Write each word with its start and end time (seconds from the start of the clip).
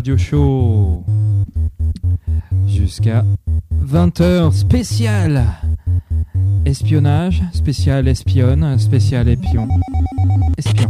Radio 0.00 0.16
Show. 0.16 1.04
Jusqu'à 2.66 3.22
20h 3.84 4.50
spécial 4.50 5.44
espionnage, 6.64 7.42
spécial 7.52 8.08
espionne, 8.08 8.78
spécial 8.78 9.28
espion. 9.28 9.68
Espion. 10.56 10.88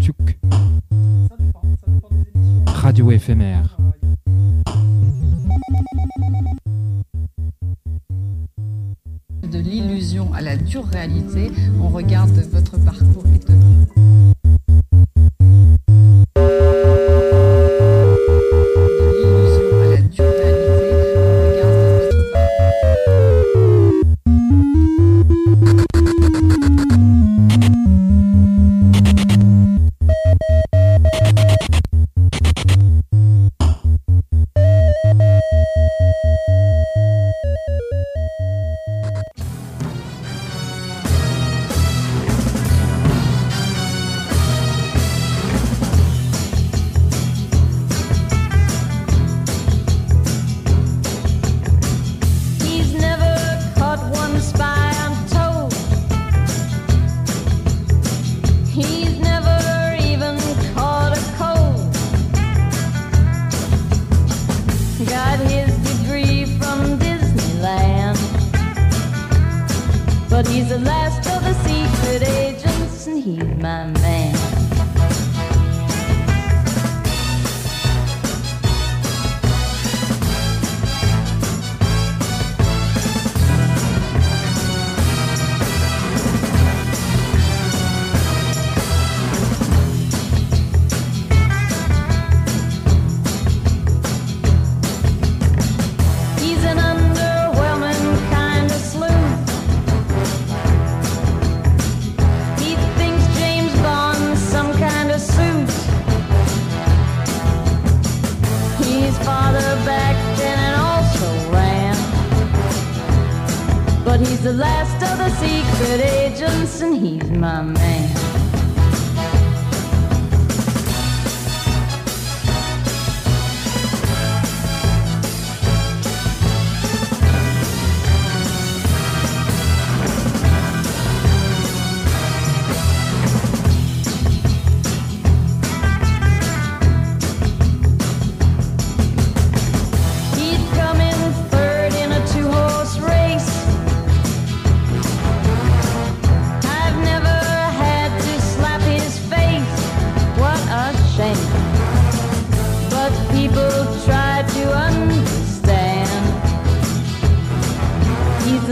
Tchouk. 0.00 0.36
Radio 2.66 3.12
éphémère. 3.12 3.76
De 9.48 9.58
l'illusion 9.60 10.34
à 10.34 10.40
la 10.40 10.56
dure 10.56 10.86
réalité, 10.86 11.52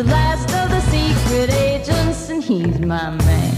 the 0.02 0.10
last 0.10 0.52
of 0.54 0.70
the 0.70 0.80
secret 0.90 1.50
agents, 1.50 2.28
and 2.28 2.42
he's 2.42 2.80
my 2.80 3.10
man. 3.10 3.56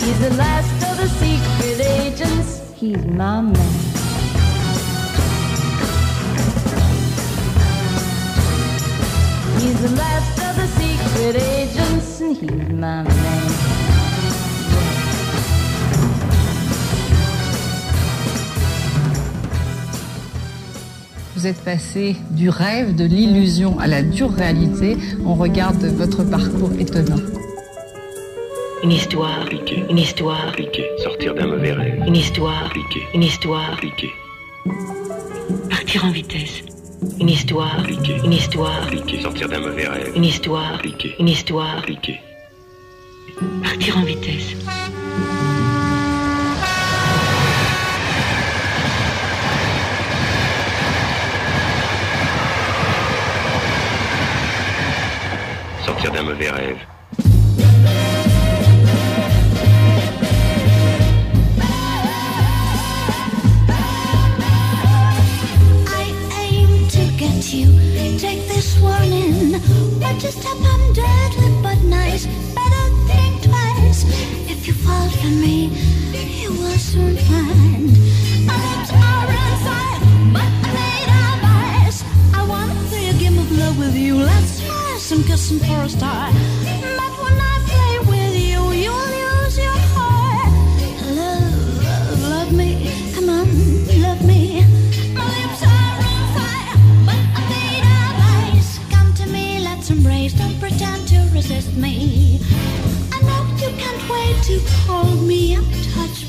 He's 0.00 0.20
the 0.20 0.34
last 0.36 0.90
of 0.90 0.96
the 0.96 1.08
secret 1.08 1.80
agents. 1.80 2.72
He's 2.76 3.04
my 3.06 3.40
man. 3.40 3.65
My. 12.86 13.16
Vous 21.34 21.46
êtes 21.46 21.62
passé 21.64 22.16
du 22.30 22.48
rêve, 22.48 22.96
de 22.96 23.04
l'illusion 23.04 23.78
à 23.78 23.86
la 23.86 24.02
dure 24.02 24.32
réalité, 24.32 24.96
on 25.24 25.34
regarde 25.34 25.84
votre 25.84 26.24
parcours 26.24 26.70
étonnant. 26.78 27.22
Une 28.82 28.90
histoire, 28.90 29.46
une 29.90 29.98
histoire, 29.98 30.46
Compliqué. 30.46 30.84
Sortir 31.02 31.34
d'un 31.34 31.46
mauvais 31.46 31.72
rêve. 31.72 32.02
une 32.06 32.16
histoire, 32.16 32.72
une 33.14 33.22
histoire, 33.22 33.70
Compliqué. 33.70 34.08
partir 35.70 36.04
en 36.04 36.10
vitesse. 36.10 36.62
Une 37.20 37.28
histoire, 37.28 37.84
une 38.24 38.32
histoire. 38.32 38.88
Sortir 39.22 39.48
d'un 39.48 39.60
mauvais 39.60 39.86
rêve. 39.86 40.12
une 40.16 40.24
histoire, 40.24 40.80
une 41.18 41.28
histoire, 41.28 41.76
Compliqué. 41.76 42.20
Partir 43.86 43.98
en 43.98 44.04
vitesse. 44.04 44.56
Sortir 55.84 56.10
d'un 56.12 56.22
mauvais 56.22 56.50
rêve. 56.50 56.78
I 65.86 66.12
aim 66.40 66.88
to 66.88 67.04
get 67.16 67.52
you. 67.52 67.70
Take 68.18 68.48
this 68.48 68.78
warning. 68.80 69.52
Watch 70.00 70.22
your 70.22 70.32
step, 70.32 70.56
I'm 70.56 70.92
deadly 70.92 71.62
but 71.62 71.82
nice. 71.84 72.45
If 74.04 74.66
you 74.66 74.74
fall 74.74 75.08
for 75.08 75.26
me, 75.26 75.68
you 76.12 76.50
will 76.52 76.78
soon 76.78 77.16
find. 77.16 77.88
My 78.46 78.56
lips 78.66 78.92
are 78.92 79.26
but 80.34 80.48
I'm 80.66 80.74
made 80.74 81.10
of 81.24 81.38
ice. 81.80 82.04
I 82.34 82.44
wanna 82.46 82.74
play 82.90 83.08
a 83.08 83.14
game 83.14 83.38
of 83.38 83.50
love 83.52 83.78
with 83.78 83.96
you. 83.96 84.16
Let's 84.16 84.60
for 85.60 85.88
a. 85.88 86.32
But 86.98 87.12
when 87.22 87.36
I 87.52 87.54
play 87.70 87.92
with 88.12 88.34
you, 88.36 88.60
you'll 88.82 89.08
lose 89.16 89.56
your 89.56 89.78
heart. 89.94 90.52
Love, 91.20 92.22
love, 92.22 92.52
me. 92.52 92.90
Come 93.14 93.28
on, 93.30 93.46
love 94.02 94.22
me. 94.26 94.60
My 95.14 95.24
lips 95.36 95.62
are 95.62 95.96
on 96.12 96.22
fire, 96.36 96.76
but 97.08 97.22
I'm 97.38 97.46
made 97.48 97.86
of 97.96 98.14
ice. 98.52 98.78
Come 98.90 99.14
to 99.14 99.26
me, 99.26 99.60
let's 99.60 99.88
embrace. 99.90 100.34
Don't 100.34 100.58
pretend 100.60 101.08
to 101.08 101.18
resist 101.32 101.74
me. 101.76 102.40
To 104.46 104.60
hold 104.86 105.20
me 105.26 105.56
up, 105.56 105.64
touch 105.92 106.25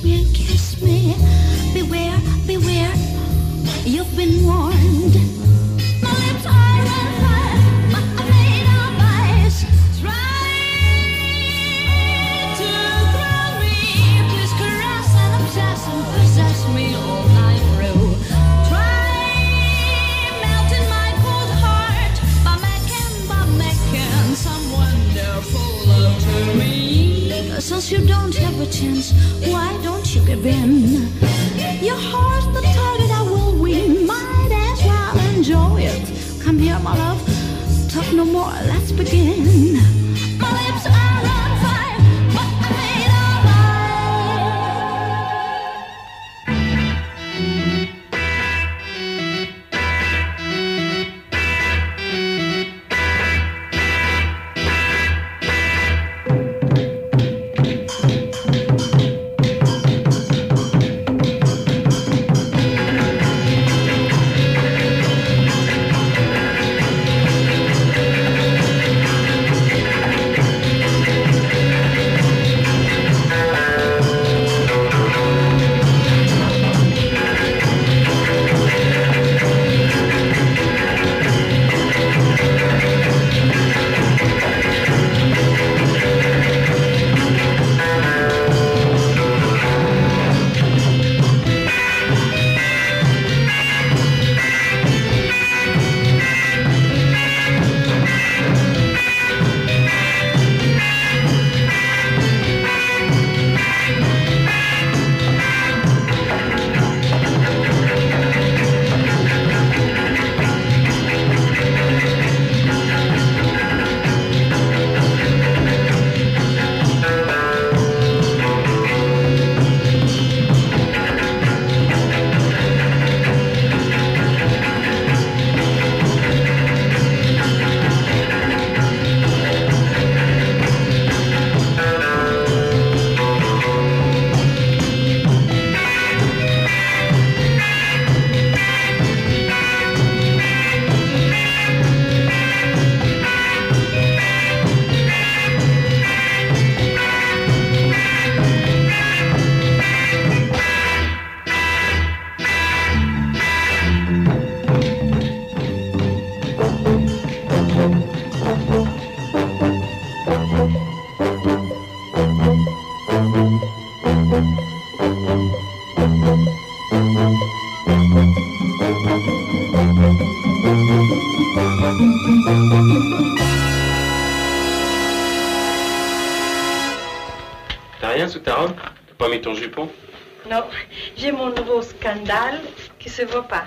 scandale 181.81 182.59
qui 182.99 183.09
se 183.09 183.23
voit 183.23 183.47
pas. 183.47 183.65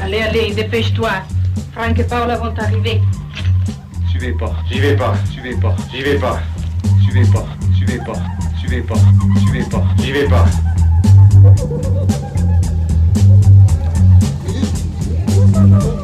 Allez, 0.00 0.20
allez, 0.20 0.54
dépêche-toi. 0.54 1.10
Franck 1.72 1.98
et 1.98 2.04
Paula 2.04 2.36
vont 2.36 2.54
arriver. 2.58 3.00
Suivez 4.10 4.32
pas, 4.32 4.52
j'y 4.70 4.80
vais 4.80 4.96
pas, 4.96 5.14
suivez 5.30 5.56
pas, 5.56 5.76
j'y 5.92 6.02
vais 6.02 6.18
pas, 6.18 6.40
suivez 7.02 7.26
pas, 7.32 7.46
suivez 7.76 7.98
pas, 7.98 8.12
suivez 8.58 8.82
pas, 8.82 8.94
suivez 9.38 9.64
pas, 9.64 9.84
j'y 9.98 10.12
vais 10.12 10.28
pas. 10.28 10.44
Interrupteur 15.54 15.97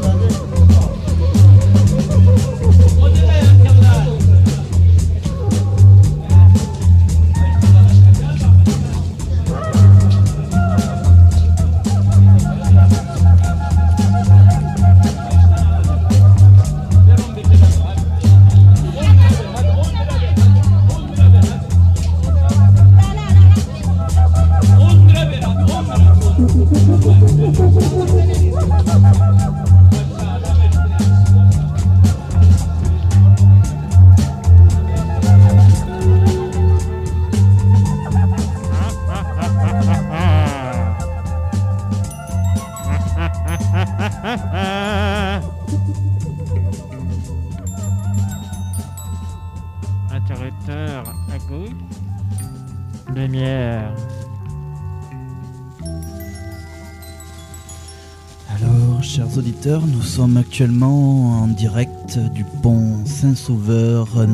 sommes 60.04 60.36
actuellement 60.36 61.42
en 61.42 61.48
direct 61.48 62.18
du 62.34 62.44
pont 62.62 63.04
Saint-Sauveur 63.06 64.08
euh, 64.18 64.26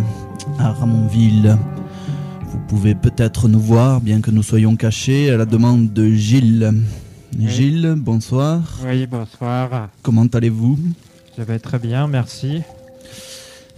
à 0.59 0.73
Ramonville. 0.73 1.57
Vous 2.47 2.59
pouvez 2.69 2.95
peut-être 2.95 3.49
nous 3.49 3.61
voir, 3.61 4.01
bien 4.01 4.21
que 4.21 4.31
nous 4.31 4.43
soyons 4.43 4.77
cachés, 4.77 5.31
à 5.31 5.37
la 5.37 5.47
demande 5.47 5.93
de 5.93 6.11
Gilles. 6.11 6.73
Gilles, 7.39 7.95
bonsoir. 7.97 8.61
Oui, 8.85 9.07
bonsoir. 9.07 9.91
Comment 10.03 10.27
allez-vous? 10.27 10.79
Je 11.39 11.43
vais 11.43 11.59
très 11.59 11.79
bien, 11.79 12.09
merci. 12.09 12.63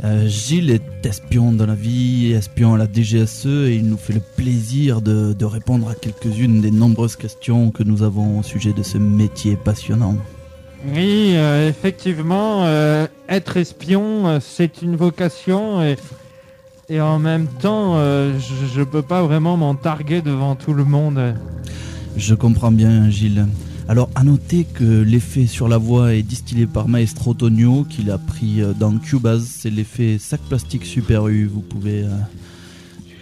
Euh, 0.02 0.26
Gilles 0.26 0.70
est 0.70 1.06
espion 1.06 1.52
dans 1.52 1.66
la 1.66 1.74
vie, 1.74 2.32
espion 2.32 2.74
à 2.74 2.78
la 2.78 2.86
DGSE, 2.86 3.46
et 3.46 3.76
il 3.76 3.86
nous 3.86 3.98
fait 3.98 4.14
le 4.14 4.22
plaisir 4.36 5.02
de, 5.02 5.34
de 5.34 5.44
répondre 5.44 5.88
à 5.88 5.94
quelques-unes 5.94 6.60
des 6.60 6.70
nombreuses 6.70 7.16
questions 7.16 7.70
que 7.70 7.82
nous 7.82 8.02
avons 8.02 8.40
au 8.40 8.42
sujet 8.42 8.72
de 8.72 8.82
ce 8.82 8.98
métier 8.98 9.56
passionnant. 9.56 10.16
Oui, 10.84 11.34
euh, 11.36 11.68
effectivement, 11.68 12.64
euh, 12.64 13.06
être 13.28 13.56
espion, 13.56 14.26
euh, 14.26 14.38
c'est 14.40 14.82
une 14.82 14.96
vocation 14.96 15.80
et, 15.82 17.00
en 17.00 17.18
même 17.18 17.46
temps, 17.46 17.94
je 17.94 18.80
ne 18.80 18.84
peux 18.84 19.00
pas 19.00 19.22
vraiment 19.22 19.56
m'en 19.56 19.74
targuer 19.74 20.20
devant 20.20 20.56
tout 20.56 20.74
le 20.74 20.84
monde. 20.84 21.34
Je 22.18 22.34
comprends 22.34 22.70
bien, 22.70 23.08
Gilles. 23.08 23.46
Alors, 23.88 24.10
à 24.14 24.24
noter 24.24 24.64
que 24.64 25.00
l'effet 25.00 25.46
sur 25.46 25.68
la 25.68 25.78
voix 25.78 26.12
est 26.12 26.22
distillé 26.22 26.66
par 26.66 26.88
Maestro 26.88 27.32
Tonio, 27.32 27.86
qu'il 27.88 28.10
a 28.10 28.18
pris 28.18 28.60
dans 28.78 28.98
Cubase. 28.98 29.46
C'est 29.48 29.70
l'effet 29.70 30.18
sac 30.18 30.42
plastique 30.42 30.84
Super 30.84 31.28
U. 31.28 31.46
Vous 31.46 31.62
pouvez 31.62 32.04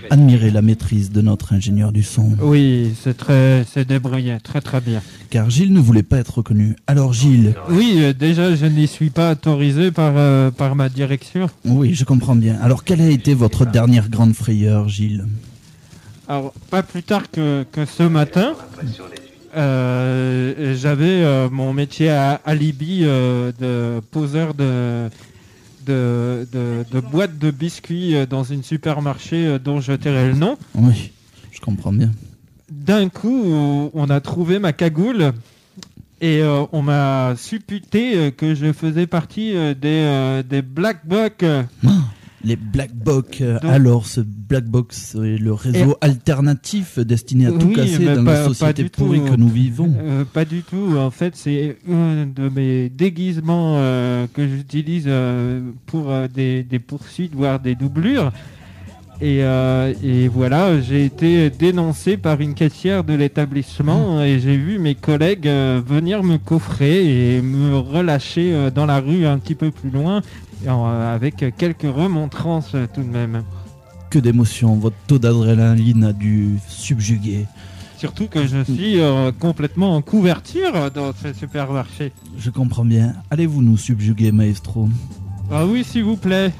admirer 0.08 0.50
la 0.50 0.62
maîtrise 0.62 1.10
de 1.10 1.20
notre 1.20 1.52
ingénieur 1.52 1.92
du 1.92 2.02
son. 2.02 2.30
Oui, 2.40 2.94
c'est 3.02 3.16
très, 3.16 3.64
c'est 3.70 3.86
débrouillé, 3.86 4.38
très 4.42 4.60
très 4.60 4.80
bien. 4.80 5.02
Car 5.30 5.50
Gilles 5.50 5.72
ne 5.72 5.80
voulait 5.80 6.02
pas 6.02 6.18
être 6.18 6.38
reconnu. 6.38 6.76
Alors, 6.86 7.12
Gilles, 7.12 7.54
Oui, 7.68 7.96
euh, 7.98 8.12
déjà, 8.12 8.54
je 8.54 8.66
n'y 8.66 8.86
suis 8.86 9.10
pas 9.10 9.32
autorisé 9.32 9.90
par, 9.90 10.12
euh, 10.16 10.50
par 10.50 10.74
ma 10.74 10.88
direction. 10.88 11.48
oui, 11.64 11.94
je 11.94 12.04
comprends 12.04 12.36
bien. 12.36 12.56
Alors, 12.62 12.84
quelle 12.84 13.00
a 13.00 13.08
été 13.08 13.34
votre 13.34 13.66
dernière 13.66 14.08
grande 14.08 14.34
frayeur, 14.34 14.88
Gilles? 14.88 15.26
Alors, 16.28 16.52
pas 16.70 16.82
plus 16.82 17.02
tard 17.02 17.30
que, 17.30 17.64
que 17.72 17.84
ce 17.84 18.04
matin, 18.04 18.54
euh, 19.56 20.76
j'avais 20.76 21.48
mon 21.50 21.72
métier 21.72 22.08
à 22.10 22.40
alibi 22.44 23.00
de 23.00 24.00
poseur 24.12 24.54
de, 24.54 25.08
de, 25.86 26.46
de, 26.52 26.84
de 26.90 27.00
boîtes 27.00 27.38
de 27.38 27.50
biscuits 27.50 28.14
euh, 28.14 28.26
dans 28.26 28.44
une 28.44 28.62
supermarché 28.62 29.46
euh, 29.46 29.58
dont 29.58 29.80
je 29.80 29.92
tairai 29.92 30.28
le 30.28 30.34
nom. 30.34 30.56
Oui, 30.74 31.12
je 31.52 31.60
comprends 31.60 31.92
bien. 31.92 32.10
D'un 32.70 33.08
coup, 33.08 33.44
on- 33.94 34.10
a 34.10 34.20
trouvé 34.20 34.58
ma 34.58 34.72
cagoule 34.72 35.32
et 36.20 36.40
euh, 36.42 36.64
on 36.72 36.82
m'a 36.82 37.34
supputé 37.36 38.30
que 38.32 38.54
je 38.54 38.72
faisais 38.72 39.06
partie 39.06 39.52
des, 39.52 39.76
euh, 39.84 40.42
des 40.42 40.62
Black 40.62 41.06
Buck. 41.06 41.44
Les 42.42 42.56
Black 42.56 42.94
Box. 42.94 43.38
euh, 43.42 43.58
Donc- 43.60 43.70
alors, 43.70 44.06
ce 44.06 44.20
Black 44.22 44.64
Box 44.64 45.14
est 45.16 45.36
le 45.38 45.52
réseau 45.52 45.96
alternatif 46.00 46.98
destiné 46.98 47.46
à 47.46 47.52
tout 47.52 47.66
Oui, 47.66 47.74
casser 47.74 48.04
dans 48.14 48.24
pas- 48.24 48.32
la 48.32 48.44
société 48.48 48.84
pourrie 48.88 49.20
que 49.22 49.36
nous 49.36 49.48
vivons. 49.48 49.92
Euh, 49.98 50.24
pas 50.24 50.44
du 50.46 50.62
tout. 50.62 50.96
En 50.96 51.10
fait, 51.10 51.36
c'est 51.36 51.76
un 51.88 52.26
de 52.26 52.48
mes 52.48 52.88
déguisements 52.88 53.74
euh, 53.78 54.26
que 54.32 54.46
j'utilise 54.48 55.04
euh, 55.06 55.60
pour 55.86 56.10
euh, 56.10 56.28
des, 56.28 56.62
des 56.62 56.78
poursuites, 56.78 57.34
voire 57.34 57.60
des 57.60 57.74
doublures. 57.74 58.32
Et, 59.22 59.44
euh, 59.44 59.92
et 60.02 60.28
voilà, 60.28 60.80
j'ai 60.80 61.04
été 61.04 61.50
dénoncé 61.50 62.16
par 62.16 62.40
une 62.40 62.54
caissière 62.54 63.04
de 63.04 63.12
l'établissement 63.12 64.22
et 64.22 64.40
j'ai 64.40 64.56
vu 64.56 64.78
mes 64.78 64.94
collègues 64.94 65.46
euh, 65.46 65.82
venir 65.86 66.22
me 66.22 66.38
coffrer 66.38 67.36
et 67.36 67.42
me 67.42 67.76
relâcher 67.76 68.54
euh, 68.54 68.70
dans 68.70 68.86
la 68.86 68.98
rue 68.98 69.26
un 69.26 69.38
petit 69.38 69.54
peu 69.54 69.70
plus 69.70 69.90
loin 69.90 70.22
avec 70.66 71.44
quelques 71.56 71.82
remontrances 71.82 72.76
tout 72.94 73.02
de 73.02 73.08
même. 73.08 73.44
Que 74.10 74.18
d'émotions, 74.18 74.74
votre 74.74 74.96
taux 75.06 75.18
d'adrénaline 75.18 76.04
a 76.04 76.12
dû 76.12 76.58
subjuguer. 76.68 77.46
Surtout 77.96 78.26
que 78.26 78.46
je 78.46 78.62
suis 78.64 78.98
complètement 79.38 79.96
en 79.96 80.02
couverture 80.02 80.90
dans 80.90 81.12
ce 81.14 81.32
supermarché. 81.32 82.12
Je 82.36 82.50
comprends 82.50 82.84
bien. 82.84 83.14
Allez-vous 83.30 83.62
nous 83.62 83.78
subjuguer, 83.78 84.32
maestro? 84.32 84.90
Ah 85.50 85.64
oui, 85.64 85.82
s'il 85.82 86.04
vous 86.04 86.16
plaît. 86.16 86.52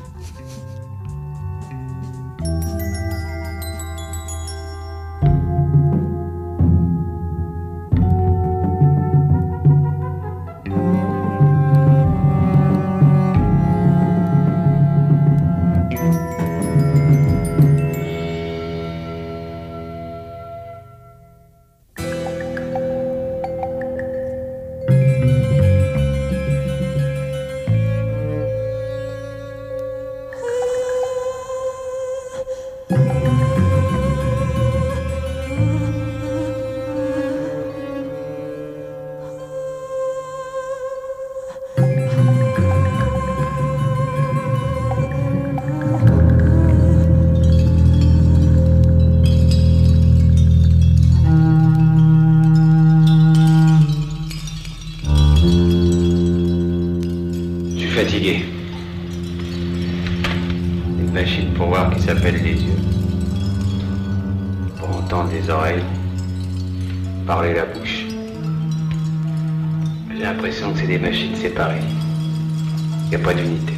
N'y 73.21 73.27
a 73.27 73.29
pas 73.29 73.35
d'unité. 73.35 73.75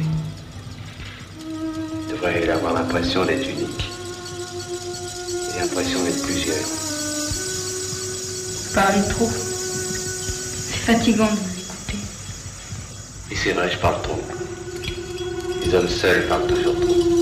Je 2.07 2.13
devrais 2.13 2.49
avoir 2.49 2.73
l'impression 2.73 3.25
d'être 3.25 3.49
unique. 3.49 3.89
J'ai 5.53 5.59
l'impression 5.59 6.03
d'être 6.03 6.23
plusieurs. 6.23 6.55
Vous 8.55 8.73
parlez 8.73 9.01
trop. 9.09 9.29
C'est 9.29 10.93
fatigant 10.93 11.25
de 11.25 11.31
vous 11.31 11.59
écouter. 11.59 11.97
Et 13.31 13.35
c'est 13.35 13.51
vrai, 13.51 13.69
je 13.71 13.77
parle 13.77 14.01
trop. 14.01 14.21
Les 15.65 15.73
hommes 15.73 15.89
seuls 15.89 16.27
parlent 16.27 16.47
toujours 16.47 16.79
trop. 16.79 17.12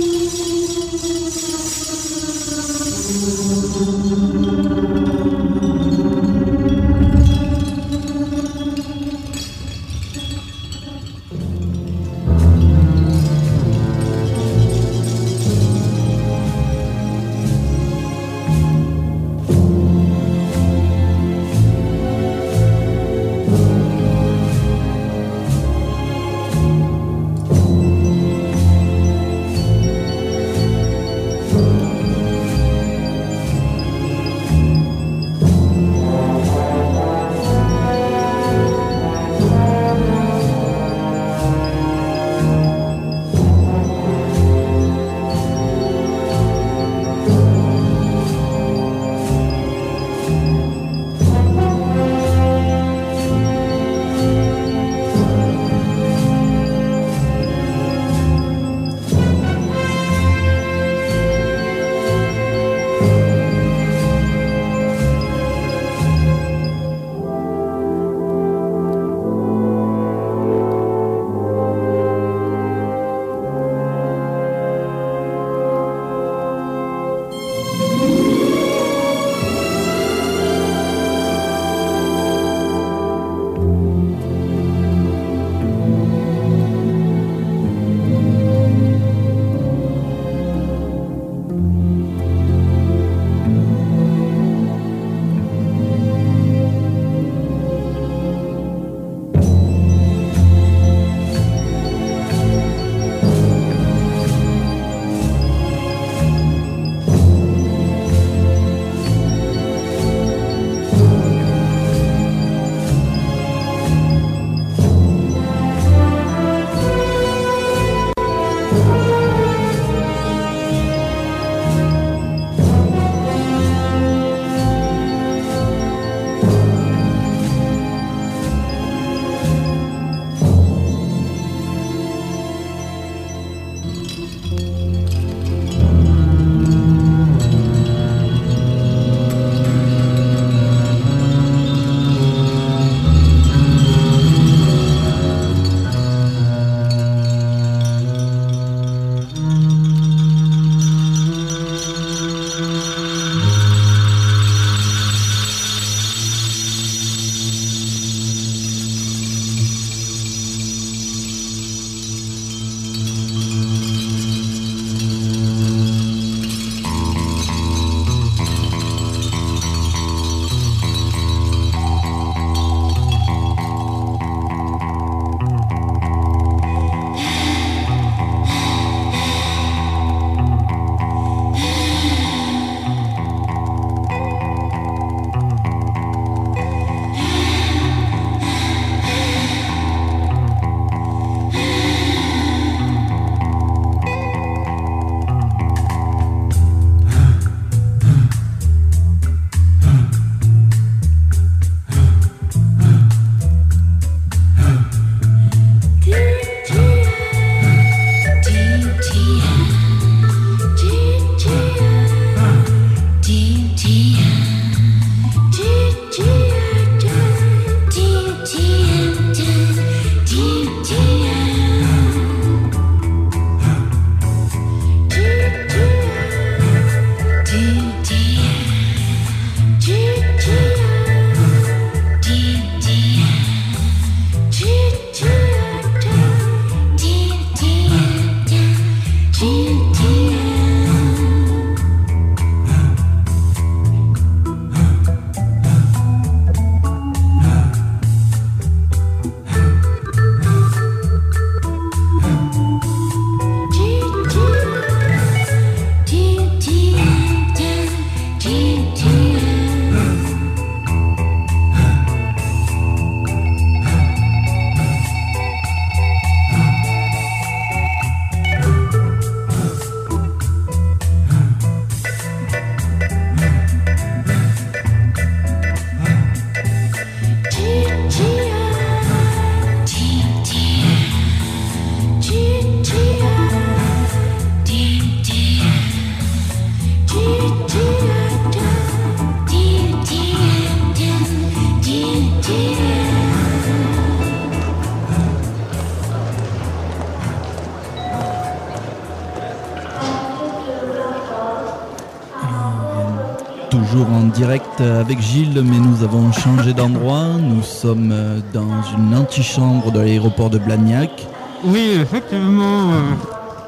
Avec 304.80 305.20
Gilles, 305.22 305.62
mais 305.64 305.78
nous 305.78 306.04
avons 306.04 306.32
changé 306.32 306.74
d'endroit. 306.74 307.26
Nous 307.40 307.62
sommes 307.62 308.14
dans 308.54 308.82
une 308.98 309.16
antichambre 309.16 309.92
de 309.92 310.00
l'aéroport 310.00 310.50
de 310.50 310.58
Blagnac. 310.58 311.28
Oui, 311.64 311.98
effectivement, 312.02 312.92
euh, 312.92 313.02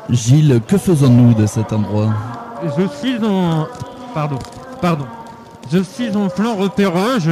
Gilles, 0.10 0.62
que 0.68 0.78
faisons-nous 0.78 1.36
de 1.36 1.46
cet 1.46 1.74
endroit? 1.74 2.14
Je 2.78 2.88
suis 2.98 3.18
en... 3.24 3.68
Pardon, 4.14 4.40
pardon. 4.82 5.06
Je 5.72 5.80
suis 5.84 6.16
en 6.16 6.28
plein 6.28 6.54
repérage. 6.54 7.30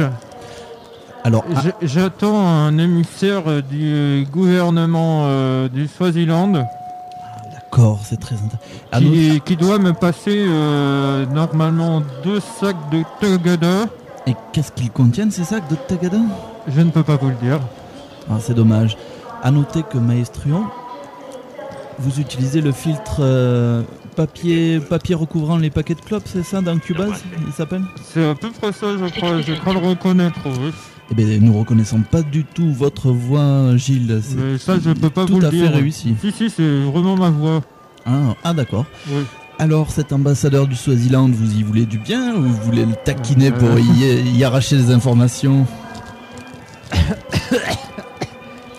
Alors, 1.24 1.44
J'attends 1.82 2.46
un 2.46 2.78
émissaire 2.78 3.62
du 3.62 4.26
gouvernement 4.30 5.22
euh, 5.24 5.68
du 5.68 5.88
Swaziland 5.88 6.68
c'est 8.04 8.20
très 8.20 8.36
intéressant. 8.36 9.12
qui, 9.12 9.40
qui 9.44 9.56
doit 9.56 9.78
me 9.78 9.92
passer 9.92 10.44
euh, 10.46 11.26
normalement 11.26 12.02
deux 12.22 12.40
sacs 12.40 12.90
de 12.90 13.02
Tagada. 13.20 13.88
Et 14.26 14.34
qu'est-ce 14.52 14.70
qu'ils 14.72 14.90
contiennent 14.90 15.30
ces 15.30 15.44
sacs 15.44 15.68
de 15.68 15.74
Tagada 15.74 16.18
Je 16.68 16.80
ne 16.80 16.90
peux 16.90 17.02
pas 17.02 17.16
vous 17.16 17.28
le 17.28 17.34
dire. 17.36 17.60
Ah, 18.30 18.38
c'est 18.40 18.54
dommage. 18.54 18.96
À 19.42 19.50
noter 19.50 19.82
que 19.82 19.98
Maestrion, 19.98 20.64
vous 21.98 22.20
utilisez 22.20 22.60
le 22.60 22.70
filtre 22.72 23.16
euh, 23.20 23.82
papier, 24.14 24.78
papier 24.78 25.14
recouvrant 25.14 25.56
les 25.56 25.70
paquets 25.70 25.94
de 25.94 26.00
clopes, 26.00 26.22
c'est 26.26 26.44
ça, 26.44 26.60
dans 26.60 26.78
Cubase, 26.78 27.22
il 27.46 27.52
s'appelle? 27.52 27.82
C'est 28.04 28.28
à 28.28 28.34
peu 28.34 28.50
près 28.50 28.72
ça, 28.72 28.86
je 28.96 29.06
crois. 29.18 29.40
Je 29.40 29.54
crois 29.54 29.72
le 29.72 29.80
reconnaître. 29.80 30.38
oui. 30.44 30.72
Eh 31.10 31.14
bien, 31.14 31.26
nous 31.40 31.58
reconnaissons 31.58 32.00
pas 32.00 32.22
du 32.22 32.44
tout 32.44 32.72
votre 32.72 33.10
voix, 33.10 33.76
Gilles. 33.76 34.20
C'est 34.22 34.36
Mais 34.36 34.58
ça, 34.58 34.74
je 34.82 34.90
peux 34.92 35.10
pas 35.10 35.26
tout 35.26 35.34
vous 35.34 35.40
le 35.40 35.48
à 35.48 35.50
fait 35.50 35.68
réussi. 35.68 36.14
Si, 36.20 36.32
si, 36.32 36.48
c'est 36.50 36.80
vraiment 36.84 37.16
ma 37.16 37.28
voix. 37.30 37.60
Ah, 38.06 38.34
ah, 38.44 38.54
d'accord. 38.54 38.86
Oui. 39.08 39.22
Alors, 39.58 39.90
cet 39.90 40.12
ambassadeur 40.12 40.66
du 40.66 40.74
Swaziland, 40.74 41.28
vous 41.30 41.54
y 41.58 41.62
voulez 41.62 41.84
du 41.86 41.98
bien 41.98 42.34
ou 42.34 42.42
vous 42.42 42.62
voulez 42.64 42.86
le 42.86 42.94
taquiner 43.04 43.48
Euh. 43.48 43.58
pour 43.58 43.78
y, 43.78 44.36
y 44.38 44.44
arracher 44.44 44.76
des 44.76 44.90
informations 44.90 45.66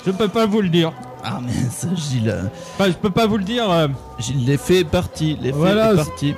Je 0.05 0.11
peux 0.11 0.27
pas 0.27 0.45
vous 0.45 0.61
le 0.61 0.69
dire. 0.69 0.91
Ah, 1.23 1.39
mince, 1.39 1.85
Gilles. 1.95 2.35
Enfin, 2.77 2.89
je 2.89 2.95
peux 2.97 3.09
pas 3.11 3.27
vous 3.27 3.37
le 3.37 3.43
dire. 3.45 3.69
euh, 3.69 3.87
Gilles, 4.19 4.45
l'effet 4.45 4.79
est 4.79 4.83
parti. 4.89 5.37
L'effet 5.41 5.55
Voilà, 5.57 5.93
est 5.93 5.95
parti. 5.97 6.33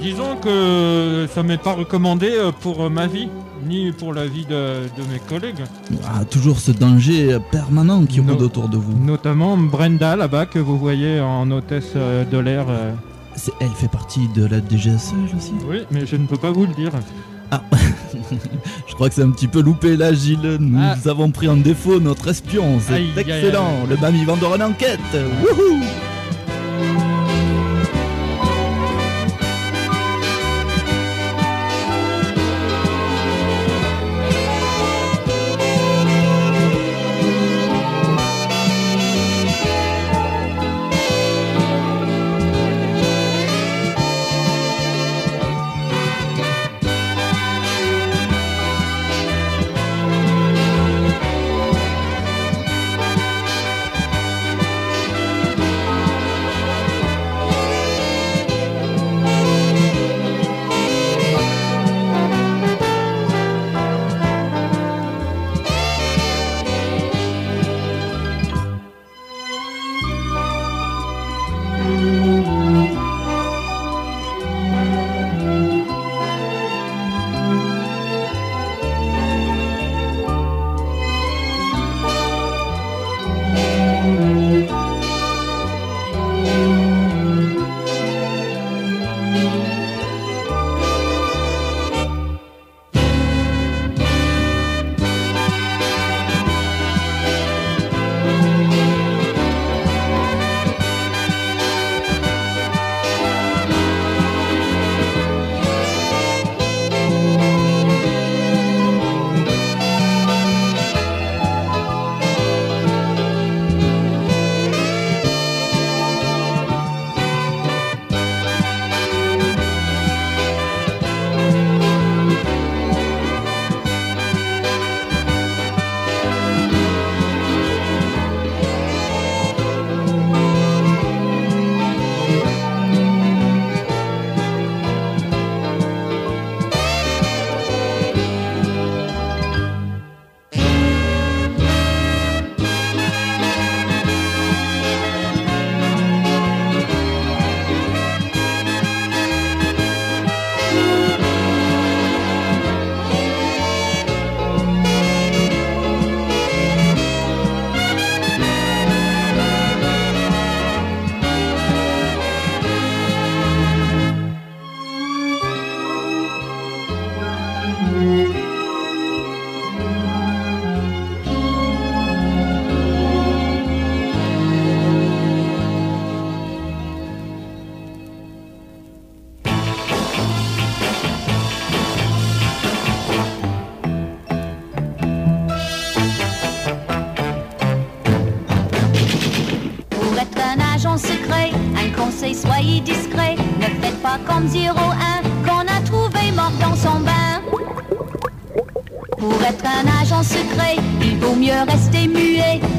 Disons 0.00 0.36
que 0.36 1.26
ça 1.34 1.42
m'est 1.42 1.58
pas 1.58 1.72
recommandé 1.72 2.30
euh, 2.30 2.52
pour 2.52 2.88
ma 2.88 3.06
vie, 3.08 3.28
ni 3.66 3.92
pour 3.92 4.12
la 4.14 4.26
vie 4.26 4.44
de, 4.44 4.82
de 4.96 5.02
mes 5.12 5.18
collègues. 5.28 5.64
Ah, 6.04 6.24
toujours 6.24 6.58
ce 6.58 6.70
danger 6.70 7.38
permanent 7.50 8.04
qui 8.06 8.20
rôde 8.20 8.42
autour 8.42 8.68
de 8.68 8.76
vous. 8.76 8.96
Notamment 9.04 9.56
Brenda 9.56 10.16
là-bas 10.16 10.46
que 10.46 10.58
vous 10.58 10.78
voyez 10.78 11.20
en 11.20 11.50
hôtesse 11.50 11.92
euh, 11.96 12.24
de 12.24 12.38
l'air. 12.38 12.66
euh. 12.68 12.92
Elle 13.60 13.68
fait 13.76 13.88
partie 13.90 14.26
de 14.34 14.44
la 14.46 14.58
DGSE, 14.58 15.14
elle 15.30 15.36
aussi 15.36 15.52
Oui, 15.68 15.78
mais 15.92 16.06
je 16.06 16.16
ne 16.16 16.26
peux 16.26 16.36
pas 16.36 16.50
vous 16.50 16.66
le 16.66 16.74
dire. 16.74 16.90
Ah, 17.50 17.62
je 18.88 18.94
crois 18.94 19.08
que 19.08 19.14
c'est 19.14 19.22
un 19.22 19.30
petit 19.30 19.46
peu 19.48 19.60
loupé 19.62 19.96
là, 19.96 20.12
Gilles. 20.12 20.56
Nous 20.60 20.78
Ah. 20.80 20.96
avons 21.08 21.30
pris 21.30 21.48
en 21.48 21.56
défaut 21.56 22.00
notre 22.00 22.28
espion. 22.28 22.78
C'est 22.80 22.94
aïe, 22.94 23.06
excellent. 23.16 23.64
aïe. 23.82 23.90
Le 23.90 23.96
mamie 23.96 24.24
vendeur 24.24 24.52
en 24.52 24.60
enquête. 24.60 24.98
Wouhou 25.14 25.80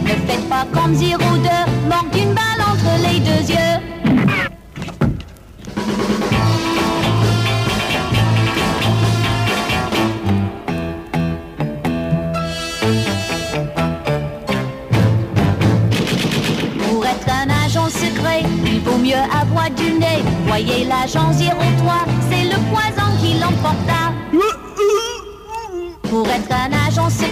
Ne 0.09 0.15
faites 0.25 0.49
pas 0.49 0.65
comme 0.73 0.95
02, 0.95 1.05
mort 1.87 2.05
d'une 2.11 2.33
balle 2.33 2.61
entre 2.61 2.91
les 3.03 3.19
deux 3.19 3.43
yeux. 3.53 3.77
Pour 16.89 17.05
être 17.05 17.29
un 17.29 17.49
agent 17.63 17.89
secret, 17.89 18.41
il 18.65 18.79
vaut 18.79 18.97
mieux 18.97 19.09
mieux 19.09 19.15
avoir 19.15 19.69
du 19.71 19.91
nez. 19.93 20.23
Voyez 20.47 20.85
l'agent 20.85 21.31
03, 21.31 22.05
c'est 22.31 22.45
le 22.45 22.57
poison 22.71 23.09
qui 23.21 23.33
l'emporta. 23.39 24.01
Pour 26.09 26.27
être 26.27 26.51
un 26.51 26.87
agent 26.87 27.09
secret, 27.11 27.28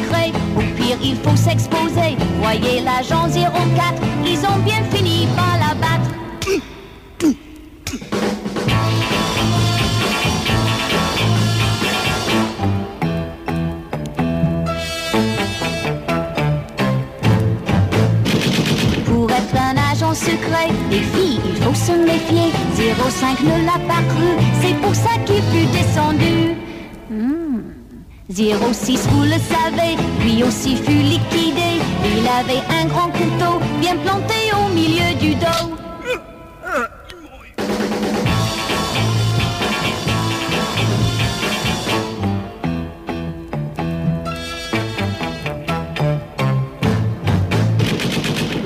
au 0.58 0.62
pire 0.76 0.98
il 1.04 1.16
faut 1.18 1.36
s'exposer. 1.36 2.18
Voyez 2.42 2.82
l'agent 2.82 3.28
04, 3.30 4.02
ils 4.26 4.40
ont 4.40 4.60
bien 4.66 4.84
fini 4.92 5.28
par 5.36 5.58
l'abattre. 5.62 6.12
Pour 19.06 19.32
être 19.32 19.56
un 19.56 19.76
agent 19.92 20.14
secret, 20.14 20.70
les 20.90 21.00
filles, 21.00 21.40
il 21.46 21.56
faut 21.64 21.74
se 21.74 21.92
méfier. 21.92 22.52
05 22.76 23.40
ne 23.42 23.66
l'a 23.66 23.80
pas 23.88 24.02
cru, 24.10 24.30
c'est 24.62 24.76
pour 24.82 24.96
ça 24.96 25.14
qu'il 25.26 25.42
fut 25.52 25.68
descendu. 25.78 26.56
Hmm. 28.30 28.74
06, 28.74 29.08
vous 29.12 29.24
le 29.24 29.32
savez, 29.32 29.96
lui 30.22 30.44
aussi 30.44 30.76
fut 30.76 30.92
liquidé. 30.92 31.80
Il 32.04 32.28
avait 32.28 32.62
un 32.70 32.86
grand 32.86 33.10
couteau 33.10 33.62
bien 33.80 33.96
planté 33.98 34.34
au 34.54 34.74
milieu 34.74 35.16
du 35.20 35.36
dos. 35.36 35.76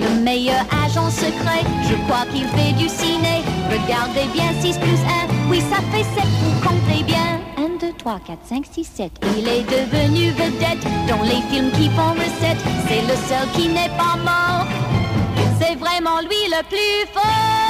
Le 0.02 0.24
meilleur 0.24 0.66
agent 0.86 1.12
secret, 1.12 1.64
je 1.88 1.96
crois 2.06 2.26
qu'il 2.34 2.48
fait 2.48 2.74
du 2.74 2.90
ciné. 2.90 3.44
Regardez 3.70 4.28
bien 4.34 4.52
6 4.62 4.78
plus 4.80 4.90
1, 4.90 5.50
oui 5.50 5.62
ça 5.70 5.78
fait 5.92 6.04
7, 6.04 6.24
vous 6.44 6.60
3, 8.02 8.20
4, 8.26 8.40
5, 8.48 8.66
6, 8.72 8.84
7. 8.84 9.12
Il 9.38 9.48
est 9.48 9.62
devenu 9.62 10.32
vedette 10.32 10.84
dans 11.08 11.22
les 11.22 11.40
films 11.52 11.70
qui 11.72 11.88
font 11.90 12.14
recette. 12.14 12.58
C'est 12.88 13.02
le 13.02 13.16
seul 13.28 13.48
qui 13.54 13.68
n'est 13.68 13.90
pas 13.90 14.18
mort. 14.18 14.66
C'est 15.60 15.76
vraiment 15.76 16.20
lui 16.22 16.50
le 16.50 16.64
plus 16.68 17.12
fort. 17.14 17.61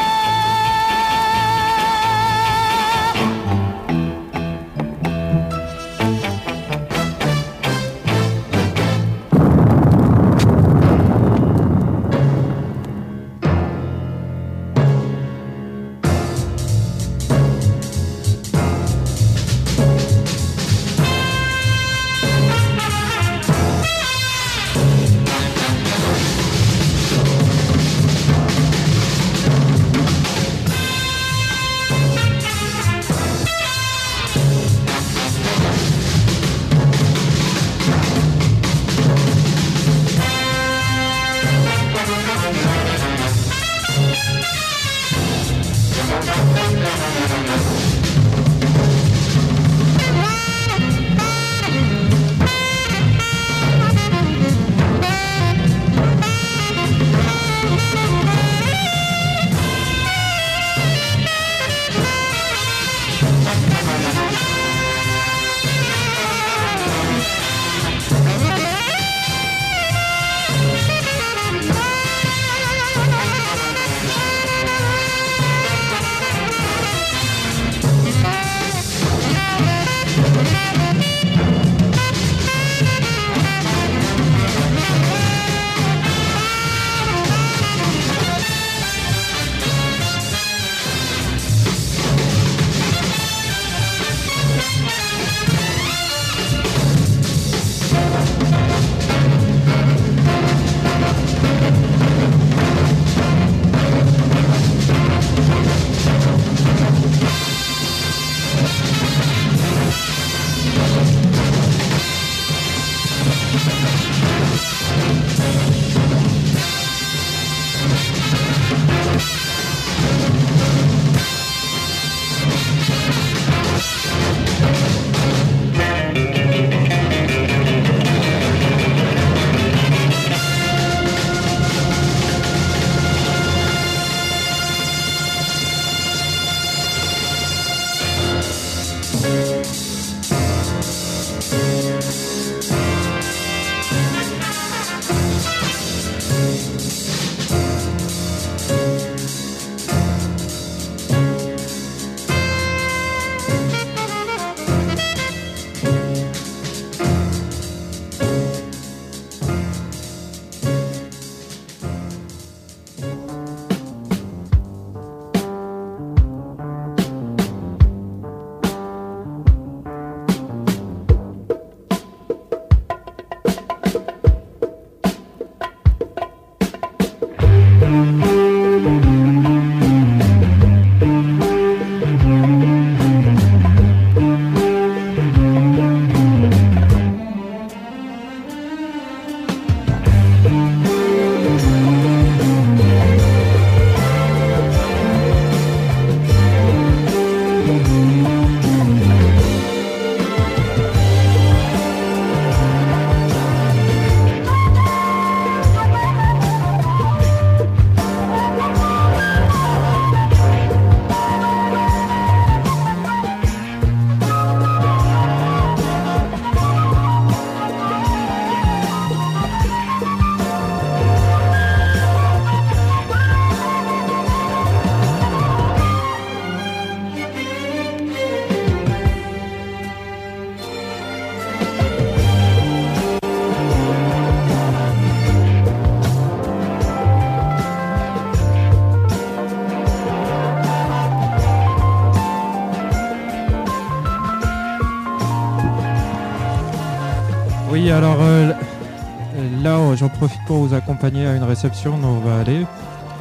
Profite 250.22 250.42
pour 250.46 250.58
vous 250.68 250.76
accompagner 250.76 251.26
à 251.26 251.36
une 251.36 251.42
réception 251.44 251.98
dont 251.98 252.20
on 252.22 252.28
va 252.30 252.42
aller 252.42 252.64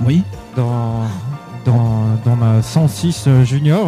Oui, 0.04 0.22
dans, 0.54 1.04
dans, 1.64 2.04
dans 2.26 2.36
ma 2.36 2.60
106 2.60 3.26
junior. 3.44 3.86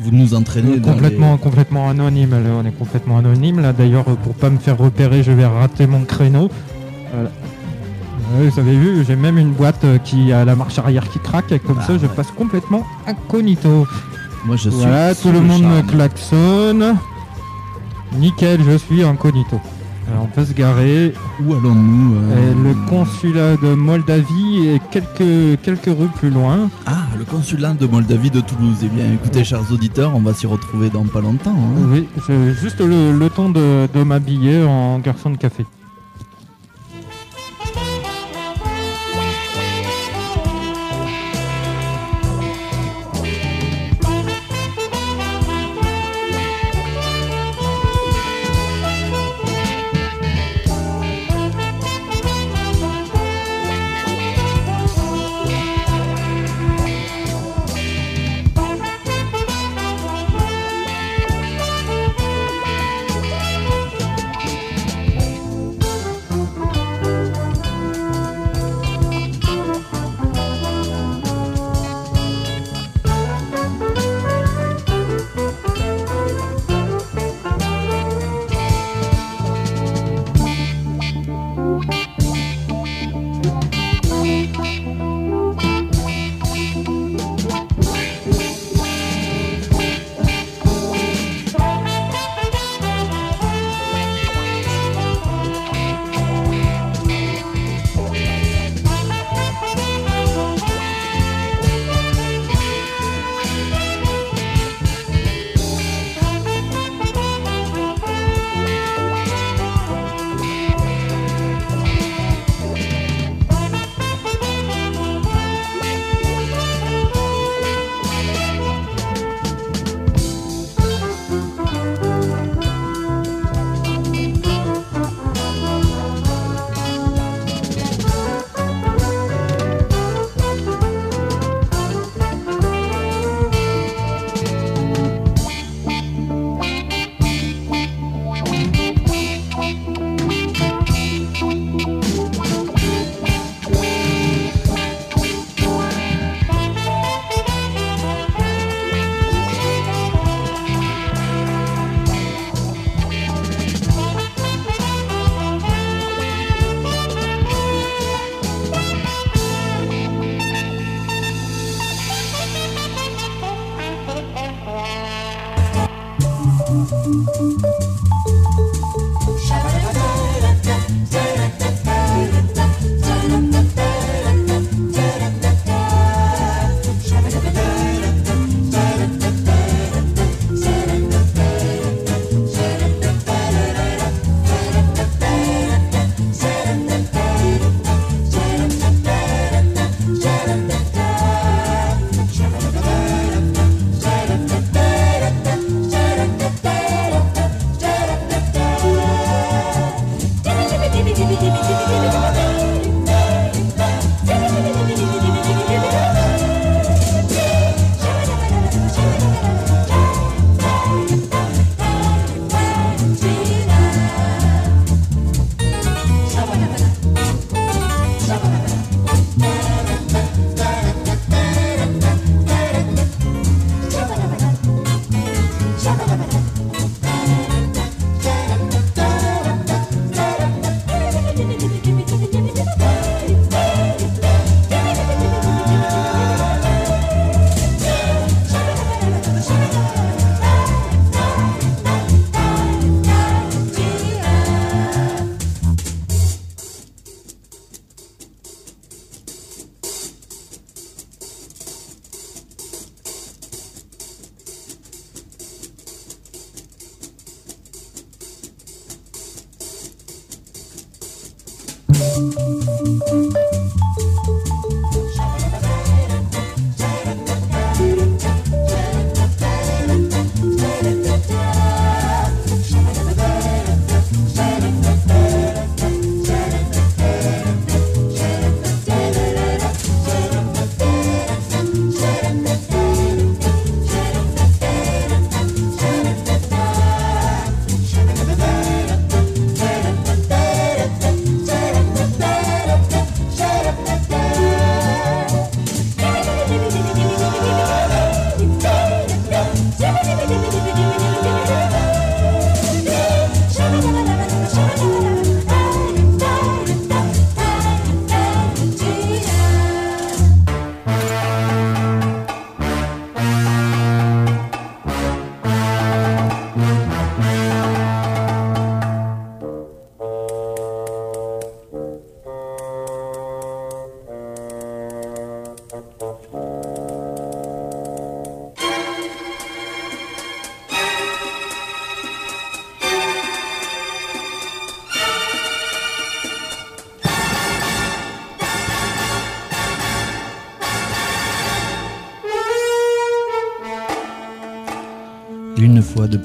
vous 0.00 0.10
nous 0.12 0.32
entraînez 0.32 0.76
Euh, 0.76 0.80
dans 0.80 0.92
complètement, 0.92 1.32
les- 1.34 1.38
complètement 1.40 1.90
anonyme. 1.90 2.30
Là, 2.30 2.50
on 2.58 2.64
est 2.64 2.70
complètement 2.72 3.18
anonyme. 3.18 3.60
Là, 3.60 3.74
d'ailleurs, 3.74 4.06
euh, 4.08 4.14
pour 4.14 4.32
pas 4.34 4.48
me 4.48 4.56
faire 4.56 4.78
repérer, 4.78 5.22
je 5.22 5.30
vais 5.30 5.44
rater 5.44 5.86
mon 5.86 6.04
créneau. 6.04 6.48
Voilà. 7.12 7.30
Vous 8.50 8.58
avez 8.60 8.76
vu, 8.78 9.04
j'ai 9.06 9.16
même 9.16 9.36
une 9.36 9.52
boîte 9.52 9.84
euh, 9.84 9.98
qui 9.98 10.32
a 10.32 10.46
la 10.46 10.56
marche 10.56 10.78
arrière 10.78 11.06
qui 11.10 11.18
craque. 11.18 11.52
Et 11.52 11.58
comme 11.58 11.80
Ah, 11.82 11.86
ça, 11.86 11.98
je 11.98 12.06
passe 12.06 12.30
complètement 12.30 12.82
incognito. 13.06 13.86
Moi, 14.46 14.56
je 14.56 14.70
suis. 14.70 14.78
Voilà, 14.80 15.14
tout 15.14 15.32
le 15.32 15.40
monde 15.42 15.64
me 15.64 15.82
klaxonne. 15.82 16.96
Nickel, 18.14 18.62
je 18.64 18.78
suis 18.78 19.02
incognito. 19.02 19.60
Alors, 20.38 20.44
on 20.44 20.44
peut 20.44 20.44
se 20.44 20.52
garer. 20.54 21.14
Où 21.44 21.54
allons-nous 21.54 22.16
euh, 22.16 22.50
Et 22.52 22.54
le 22.68 22.74
consulat 22.88 23.56
de 23.56 23.74
Moldavie 23.74 24.68
est 24.68 24.80
quelques, 24.90 25.60
quelques 25.62 25.86
rues 25.86 26.08
plus 26.16 26.30
loin. 26.30 26.70
Ah, 26.86 27.06
le 27.18 27.24
consulat 27.24 27.72
de 27.74 27.86
Moldavie 27.86 28.30
de 28.30 28.40
Toulouse. 28.40 28.76
Eh 28.82 28.88
bien, 28.88 29.12
écoutez, 29.12 29.44
chers 29.44 29.70
auditeurs, 29.72 30.12
on 30.14 30.20
va 30.20 30.32
s'y 30.34 30.46
retrouver 30.46 30.90
dans 30.90 31.04
pas 31.04 31.20
longtemps. 31.20 31.50
hein. 31.56 31.88
Oui, 31.92 32.06
j'ai 32.26 32.54
juste 32.54 32.80
le, 32.80 33.12
le 33.16 33.30
temps 33.30 33.48
de, 33.50 33.88
de 33.92 34.02
m'habiller 34.02 34.62
en 34.62 34.98
garçon 35.00 35.30
de 35.30 35.36
café. 35.36 35.64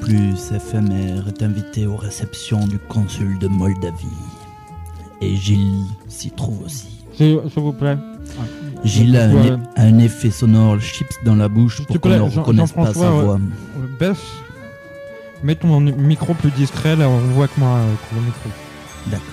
Plus, 0.04 0.36
FMR 0.60 1.28
est 1.30 1.44
invité 1.44 1.86
aux 1.88 1.96
réceptions 1.96 2.68
du 2.68 2.78
consul 2.78 3.38
de 3.40 3.48
Moldavie. 3.48 4.06
Et 5.22 5.36
Gilles 5.38 5.86
s'y 6.10 6.30
trouve 6.32 6.64
aussi. 6.66 6.88
S'il 7.16 7.40
vous 7.56 7.72
plaît. 7.72 7.98
Gilles 8.84 9.16
a 9.18 9.26
un, 9.26 9.94
Ouais. 9.98 10.04
effet 10.04 10.30
sonore 10.32 10.80
chips 10.82 11.16
dans 11.24 11.36
la 11.36 11.48
bouche 11.48 11.86
pour 11.86 12.00
qu'on 12.02 12.10
ne 12.10 12.18
Jean- 12.30 12.42
reconnaisse 12.42 12.74
pas 12.74 12.94
sa 12.94 13.10
voix. 13.12 13.36
Euh, 13.36 13.88
Baisse. 14.00 14.18
Mets 15.42 15.56
ton 15.56 15.80
micro 15.80 16.34
plus 16.34 16.52
discret, 16.52 16.96
là, 16.96 17.08
on 17.08 17.18
voit 17.20 17.48
que 17.48 17.60
moi, 17.60 17.70
euh, 17.78 17.94
le 18.16 18.22
micro. 18.22 18.50
D'accord. 19.08 19.26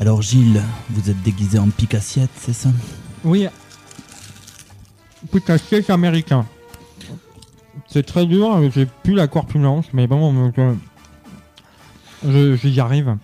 Alors 0.00 0.22
Gilles, 0.22 0.62
vous 0.90 1.10
êtes 1.10 1.20
déguisé 1.22 1.58
en 1.58 1.68
pique-assiette, 1.68 2.30
c'est 2.40 2.52
ça? 2.52 2.68
Oui. 3.24 3.46
C'est 5.32 5.90
américain. 5.90 6.44
C'est 7.92 8.04
très 8.06 8.24
dur, 8.26 8.58
j'ai 8.74 8.86
plus 8.86 9.14
la 9.14 9.26
corpulence, 9.28 9.86
mais 9.92 10.06
bon, 10.06 10.50
euh, 10.58 10.72
je- 12.26 12.56
j'y 12.56 12.80
arrive. 12.80 13.16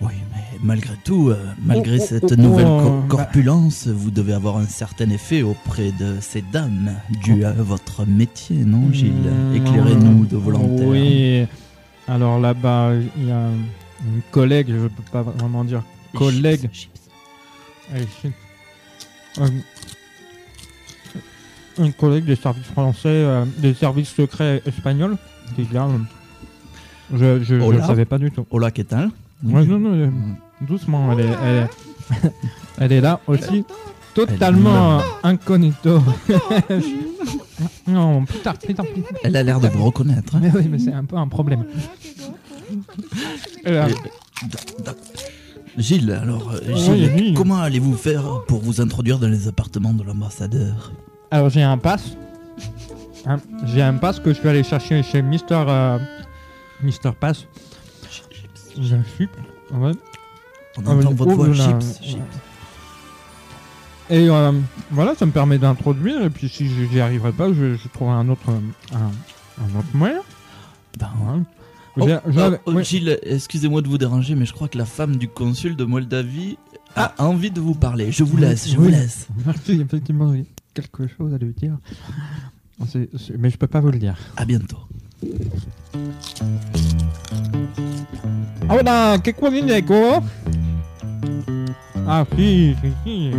Oui, 0.00 0.12
mais 0.32 0.58
malgré 0.62 0.94
tout, 1.04 1.28
euh, 1.30 1.36
malgré 1.64 1.98
Oh, 1.98 2.02
oh, 2.02 2.06
cette 2.06 2.32
oh, 2.32 2.36
nouvelle 2.36 2.66
bah. 2.66 3.04
corpulence, 3.08 3.86
vous 3.86 4.10
devez 4.10 4.32
avoir 4.34 4.56
un 4.58 4.66
certain 4.66 5.08
effet 5.10 5.42
auprès 5.42 5.92
de 5.92 6.16
ces 6.20 6.42
dames, 6.42 6.94
dû 7.22 7.44
à 7.44 7.52
votre 7.52 8.04
métier, 8.06 8.56
non 8.56 8.92
Gilles? 8.92 9.12
Mmh, 9.12 9.54
Éclairez-nous 9.56 10.26
de 10.26 10.36
volontaires. 10.36 10.86
Oui. 10.88 11.46
Alors 12.08 12.38
là-bas, 12.40 12.92
il 13.16 13.28
y 13.28 13.30
a 13.30 13.48
une 14.04 14.20
collègue, 14.32 14.66
je 14.68 14.86
peux 14.88 15.02
pas 15.12 15.22
vraiment 15.22 15.64
dire 15.64 15.82
collègue. 16.14 16.62
chips, 16.72 16.74
chips. 16.74 17.00
Allez, 17.94 18.06
shit. 18.20 18.32
Euh, 19.38 19.48
une 21.78 21.92
collègue 21.92 22.24
des 22.24 22.36
services 22.36 22.66
français, 22.66 23.08
euh, 23.08 23.44
des 23.58 23.74
services 23.74 24.10
secrets 24.14 24.62
espagnols, 24.66 25.16
qui 25.54 25.62
vient. 25.62 25.88
euh, 25.88 25.98
Je, 27.12 27.44
je, 27.44 27.58
je 27.58 27.62
Hola. 27.64 27.78
le 27.78 27.84
savais 27.84 28.04
pas 28.04 28.18
du 28.18 28.30
tout. 28.30 28.46
Hola, 28.50 28.70
qu'est-ce 28.70 28.94
Ouais, 29.44 29.64
non, 29.66 29.78
non, 29.78 29.92
euh, 29.92 30.08
doucement, 30.62 31.12
elle 31.12 31.20
est, 31.20 31.32
elle 31.44 31.56
est, 31.56 32.32
elle 32.78 32.92
est 32.92 33.00
là 33.00 33.20
aussi, 33.26 33.64
totalement 34.14 34.98
euh, 34.98 35.02
incognito. 35.22 36.00
non, 37.86 38.24
plus 38.24 38.38
tard, 38.38 38.56
plus 38.58 38.74
tard, 38.74 38.86
plus 38.86 39.02
tard. 39.02 39.12
Elle 39.22 39.36
a 39.36 39.42
l'air 39.42 39.60
de 39.60 39.68
vous 39.68 39.84
reconnaître. 39.84 40.34
hein. 40.36 40.40
Mais 40.42 40.50
oui, 40.54 40.68
mais 40.70 40.78
c'est 40.78 40.92
un 40.94 41.04
peu 41.04 41.16
un 41.16 41.28
problème. 41.28 41.64
Gilles, 45.76 46.10
alors, 46.12 46.50
euh, 46.52 46.60
Oui, 46.68 46.78
Gilles, 46.80 47.12
oui. 47.14 47.34
comment 47.36 47.58
allez-vous 47.58 47.94
faire 47.96 48.42
pour 48.48 48.60
vous 48.60 48.80
introduire 48.80 49.18
dans 49.18 49.28
les 49.28 49.46
appartements 49.48 49.92
de 49.92 50.02
l'ambassadeur? 50.02 50.92
Alors 51.30 51.48
j'ai 51.50 51.62
un 51.62 51.78
pass. 51.78 52.16
Hein, 53.26 53.38
j'ai 53.64 53.82
un 53.82 53.94
pass 53.94 54.20
que 54.20 54.32
je 54.32 54.38
suis 54.38 54.48
allé 54.48 54.62
chercher 54.62 55.02
chez 55.02 55.20
Mister 55.22 55.64
euh, 55.66 55.98
Mister 56.82 57.10
Pass. 57.18 57.46
J'ai 58.78 58.94
un 58.94 59.04
chip. 59.16 59.30
Ouais. 59.72 59.92
On 60.78 60.82
Ah, 60.86 60.90
entend 60.90 61.12
votre 61.12 61.32
voix, 61.34 61.52
chips, 61.54 62.00
chips. 62.02 62.20
Et 64.08 64.28
euh, 64.30 64.52
voilà, 64.92 65.14
ça 65.16 65.26
me 65.26 65.32
permet 65.32 65.58
d'introduire. 65.58 66.22
Et 66.22 66.30
puis 66.30 66.48
si 66.48 66.68
j'y 66.68 67.00
arriverai 67.00 67.32
pas, 67.32 67.48
je, 67.52 67.74
je 67.74 67.88
trouverai 67.88 68.14
un 68.16 68.28
autre 68.28 68.50
un, 68.94 68.96
un 69.64 69.78
autre 69.78 69.88
moyen. 69.94 70.20
Ben, 70.98 71.08
Ouais. 71.20 71.42
Oh, 71.98 72.06
J'ai- 72.30 72.40
oh, 72.66 72.72
ouais. 72.72 72.84
Gilles, 72.84 73.18
excusez-moi 73.22 73.80
de 73.80 73.88
vous 73.88 73.96
déranger, 73.96 74.34
mais 74.34 74.44
je 74.44 74.52
crois 74.52 74.68
que 74.68 74.76
la 74.76 74.84
femme 74.84 75.16
du 75.16 75.28
consul 75.28 75.76
de 75.76 75.84
Moldavie 75.84 76.58
a 76.94 77.14
envie 77.16 77.50
de 77.50 77.58
vous 77.58 77.74
parler. 77.74 78.12
Je 78.12 78.22
vous 78.22 78.36
laisse, 78.36 78.68
je 78.68 78.76
vous 78.76 78.84
Oui. 78.84 78.90
laisse. 78.92 79.28
Merci, 79.46 79.80
effectivement, 79.80 80.30
j'ai 80.34 80.44
quelque 80.76 81.06
chose 81.06 81.32
à 81.32 81.38
lui 81.38 81.52
dire. 81.54 81.78
C'est- 82.86 83.08
c'est- 83.16 83.36
mais 83.38 83.48
je 83.50 83.56
peux 83.56 83.66
pas 83.66 83.80
vous 83.80 83.90
le 83.90 83.98
dire. 83.98 84.16
À 84.36 84.44
bientôt. 84.44 84.78
Hola, 88.68 89.16
¿qué 89.22 89.32
cuadrineco? 89.32 90.22
Ah, 92.06 92.24
sí, 92.36 92.76
sí, 92.82 92.92
sí. 93.04 93.30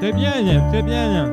C'est 0.00 0.12
bien, 0.12 0.70
c'est 0.72 0.82
bien. 0.82 1.30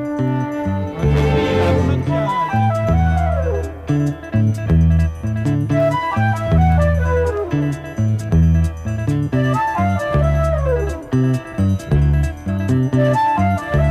Música 12.92 13.89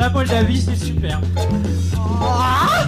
la 0.00 0.08
Moldavie, 0.08 0.62
c'est 0.62 0.76
super. 0.76 1.20
Ah 2.22 2.86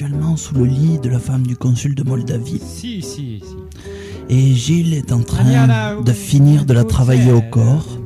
actuellement 0.00 0.36
sous 0.36 0.54
le 0.54 0.64
lit 0.64 1.00
de 1.02 1.08
la 1.08 1.18
femme 1.18 1.44
du 1.44 1.56
consul 1.56 1.96
de 1.96 2.04
Moldavie. 2.04 2.60
Si, 2.64 3.02
si, 3.02 3.40
si. 3.42 3.42
Et 4.28 4.54
Gilles 4.54 4.94
est 4.94 5.10
en 5.10 5.22
train 5.22 6.00
de 6.00 6.12
finir 6.12 6.66
de 6.66 6.72
la 6.72 6.84
travailler 6.84 7.32
au 7.32 7.40
corps. 7.42 7.98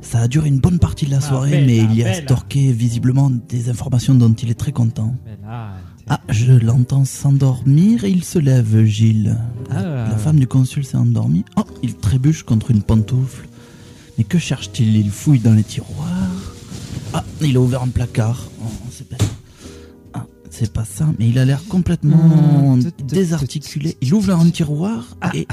Ça 0.00 0.20
a 0.20 0.26
duré 0.28 0.48
une 0.48 0.58
bonne 0.58 0.78
partie 0.78 1.04
de 1.04 1.10
la 1.10 1.20
soirée, 1.20 1.50
bella, 1.50 1.66
mais 1.66 1.76
il 1.76 1.94
y 1.96 2.02
a 2.02 2.14
storké 2.14 2.72
visiblement 2.72 3.30
des 3.30 3.68
informations 3.68 4.14
dont 4.14 4.32
il 4.32 4.48
est 4.48 4.54
très 4.58 4.72
content. 4.72 5.14
Là, 5.44 5.74
Ah, 6.08 6.20
je 6.30 6.52
l'entends 6.54 7.04
s'endormir 7.04 8.04
et 8.04 8.10
il 8.10 8.24
se 8.24 8.38
lève, 8.38 8.82
Gilles. 8.86 9.36
La, 9.68 9.76
Ah. 9.76 10.08
la 10.08 10.16
femme 10.16 10.38
du 10.38 10.46
consul 10.46 10.82
s'est 10.86 10.96
endormie. 10.96 11.44
Oh, 11.58 11.64
il 11.82 11.94
trébuche 11.94 12.42
contre 12.42 12.70
une 12.70 12.80
pantoufle. 12.80 13.46
Mais 14.16 14.24
que 14.24 14.38
cherche-t-il? 14.38 14.96
Il 14.96 15.10
fouille 15.10 15.40
dans 15.40 15.52
les 15.52 15.62
tiroirs. 15.62 16.54
Ah, 17.12 17.22
il 17.42 17.54
a 17.58 17.60
ouvert 17.60 17.82
un 17.82 17.88
placard. 17.88 18.48
Oh, 18.62 18.64
c'est 20.64 20.72
pas... 20.72 20.82
Ah, 20.82 20.88
ça, 20.90 21.06
mais 21.18 21.28
il 21.28 21.38
a 21.38 21.44
l'air 21.44 21.62
complètement 21.68 22.78
tut, 22.78 22.92
désarticulé. 23.04 23.96
Il 24.00 24.14
ouvre 24.14 24.32
un 24.34 24.48
tiroir 24.50 25.16
et, 25.34 25.46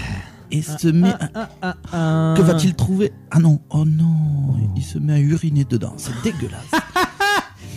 et 0.52 0.62
se 0.62 0.88
met 0.88 1.14
à... 1.62 1.76
ah. 1.92 2.34
Que 2.38 2.42
va-t-il 2.42 2.74
trouver? 2.76 3.12
Ah 3.32 3.40
non, 3.40 3.60
oh 3.70 3.86
non, 3.86 4.56
il 4.76 4.84
se 4.84 4.98
met 4.98 5.14
à 5.14 5.20
uriner 5.20 5.66
dedans. 5.66 5.94
C'est 5.98 6.12
dégueulasse. 6.24 6.66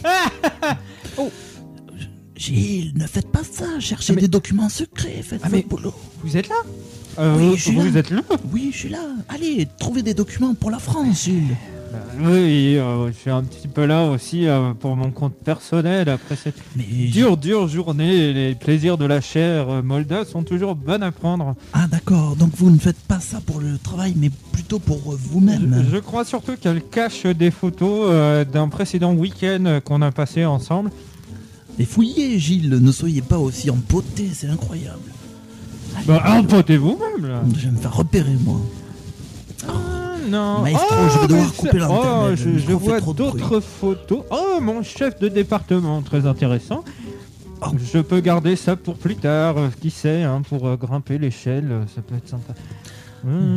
Oh. 1.18 1.30
Gilles, 2.35 2.93
ne 2.97 3.07
faites 3.07 3.30
pas 3.30 3.43
ça. 3.45 3.78
Cherchez 3.78 4.12
Ah, 4.12 4.16
mais- 4.16 4.22
des 4.22 4.28
documents 4.28 4.68
secrets. 4.70 5.22
Faites 5.22 5.43
Ah, 5.45 5.49
votre 5.51 5.68
boulot. 5.68 5.95
Vous 6.24 6.37
êtes 6.37 6.49
là? 6.49 6.55
Euh, 7.18 7.37
Oui, 7.39 7.57
je 7.57 7.62
suis 7.64 7.74
vous 7.74 7.83
là. 7.93 7.99
êtes 8.01 8.11
là? 8.11 8.22
Oui, 8.51 8.70
je 8.72 8.78
suis 8.78 8.89
là. 8.89 9.05
Allez, 9.28 9.68
trouvez 9.78 10.03
des 10.03 10.14
documents 10.14 10.55
pour 10.55 10.70
la 10.70 10.78
France, 10.78 11.24
Gilles. 11.24 11.55
Oui, 12.20 12.76
euh, 12.76 13.09
je 13.09 13.12
suis 13.12 13.30
un 13.30 13.43
petit 13.43 13.68
peu 13.68 13.84
là 13.84 14.07
aussi 14.07 14.47
euh, 14.47 14.72
pour 14.74 14.97
mon 14.97 15.11
compte 15.11 15.34
personnel 15.34 16.09
après 16.09 16.36
cette 16.36 16.57
Mais 16.76 16.84
dure, 17.09 17.36
dure 17.36 17.68
journée. 17.68 18.32
Les 18.32 18.55
plaisirs 18.55 18.99
de 18.99 19.05
la 19.05 19.20
chair 19.20 19.68
euh, 19.68 19.82
moldave 19.82 20.28
sont 20.28 20.43
toujours 20.43 20.74
bonnes 20.74 21.03
à 21.03 21.12
prendre. 21.12 21.55
Ah 21.72 21.86
d'accord, 21.88 22.36
donc 22.36 22.51
vous 22.57 22.70
ne 22.70 22.78
faites 22.78 23.01
pas 23.01 23.20
ça 23.20 23.40
pour 23.45 23.61
le 23.61 23.78
travail, 23.78 24.14
mais 24.16 24.30
plutôt 24.53 24.78
pour 24.78 25.12
euh, 25.12 25.18
vous-même. 25.18 25.84
Je, 25.88 25.97
je 25.97 25.99
crois 25.99 26.24
surtout 26.24 26.57
qu'elle 26.57 26.82
cache 26.82 27.26
des 27.26 27.51
photos 27.51 28.09
euh, 28.11 28.45
d'un 28.45 28.68
précédent 28.68 29.12
week-end 29.14 29.64
euh, 29.66 29.80
qu'on 29.80 30.03
a 30.03 30.11
passé 30.12 30.45
ensemble. 30.45 30.90
Et 31.78 31.84
fouillez, 31.84 32.38
Gilles, 32.38 32.70
ne 32.70 32.93
soyez 32.93 33.22
pas 33.22 33.38
aussi 33.38 33.70
empoté, 33.70 34.30
c'est 34.32 34.49
incroyable. 34.49 35.01
Bah, 36.07 36.22
empotez 36.26 36.76
vous-même 36.76 37.26
là. 37.26 37.43
Je 37.57 37.66
vais 37.66 37.70
me 37.70 37.76
faire 37.78 37.95
repérer, 37.95 38.34
moi. 38.45 38.61
Ah, 39.68 39.72
non. 40.29 40.62
Maestro, 40.62 40.87
Oh, 40.91 41.09
je 41.12 41.18
vais 41.20 41.27
devoir 41.27 41.47
mais 41.47 41.57
couper 41.57 41.87
Oh, 41.91 42.37
je, 42.37 42.73
vois 42.73 43.01
d'autres 43.01 43.61
photos. 43.61 44.23
Oh, 44.31 44.61
mon 44.61 44.83
chef 44.83 45.18
de 45.18 45.29
département, 45.29 46.03
très 46.03 46.27
intéressant. 46.27 46.85
Oh. 47.61 47.66
Je 47.93 47.99
peux 48.01 48.20
garder 48.20 48.57
ça 48.57 48.77
pour 48.77 48.97
plus 48.97 49.16
tard, 49.16 49.57
euh, 49.59 49.68
qui 49.81 49.91
sait, 49.91 50.23
hein, 50.23 50.43
pour 50.49 50.66
euh, 50.66 50.77
grimper 50.77 51.18
l'échelle, 51.18 51.70
euh, 51.70 51.83
ça 51.95 52.03
peut 52.03 52.16
être 52.16 52.29
sympa. 52.29 52.55
Hum. 53.25 53.57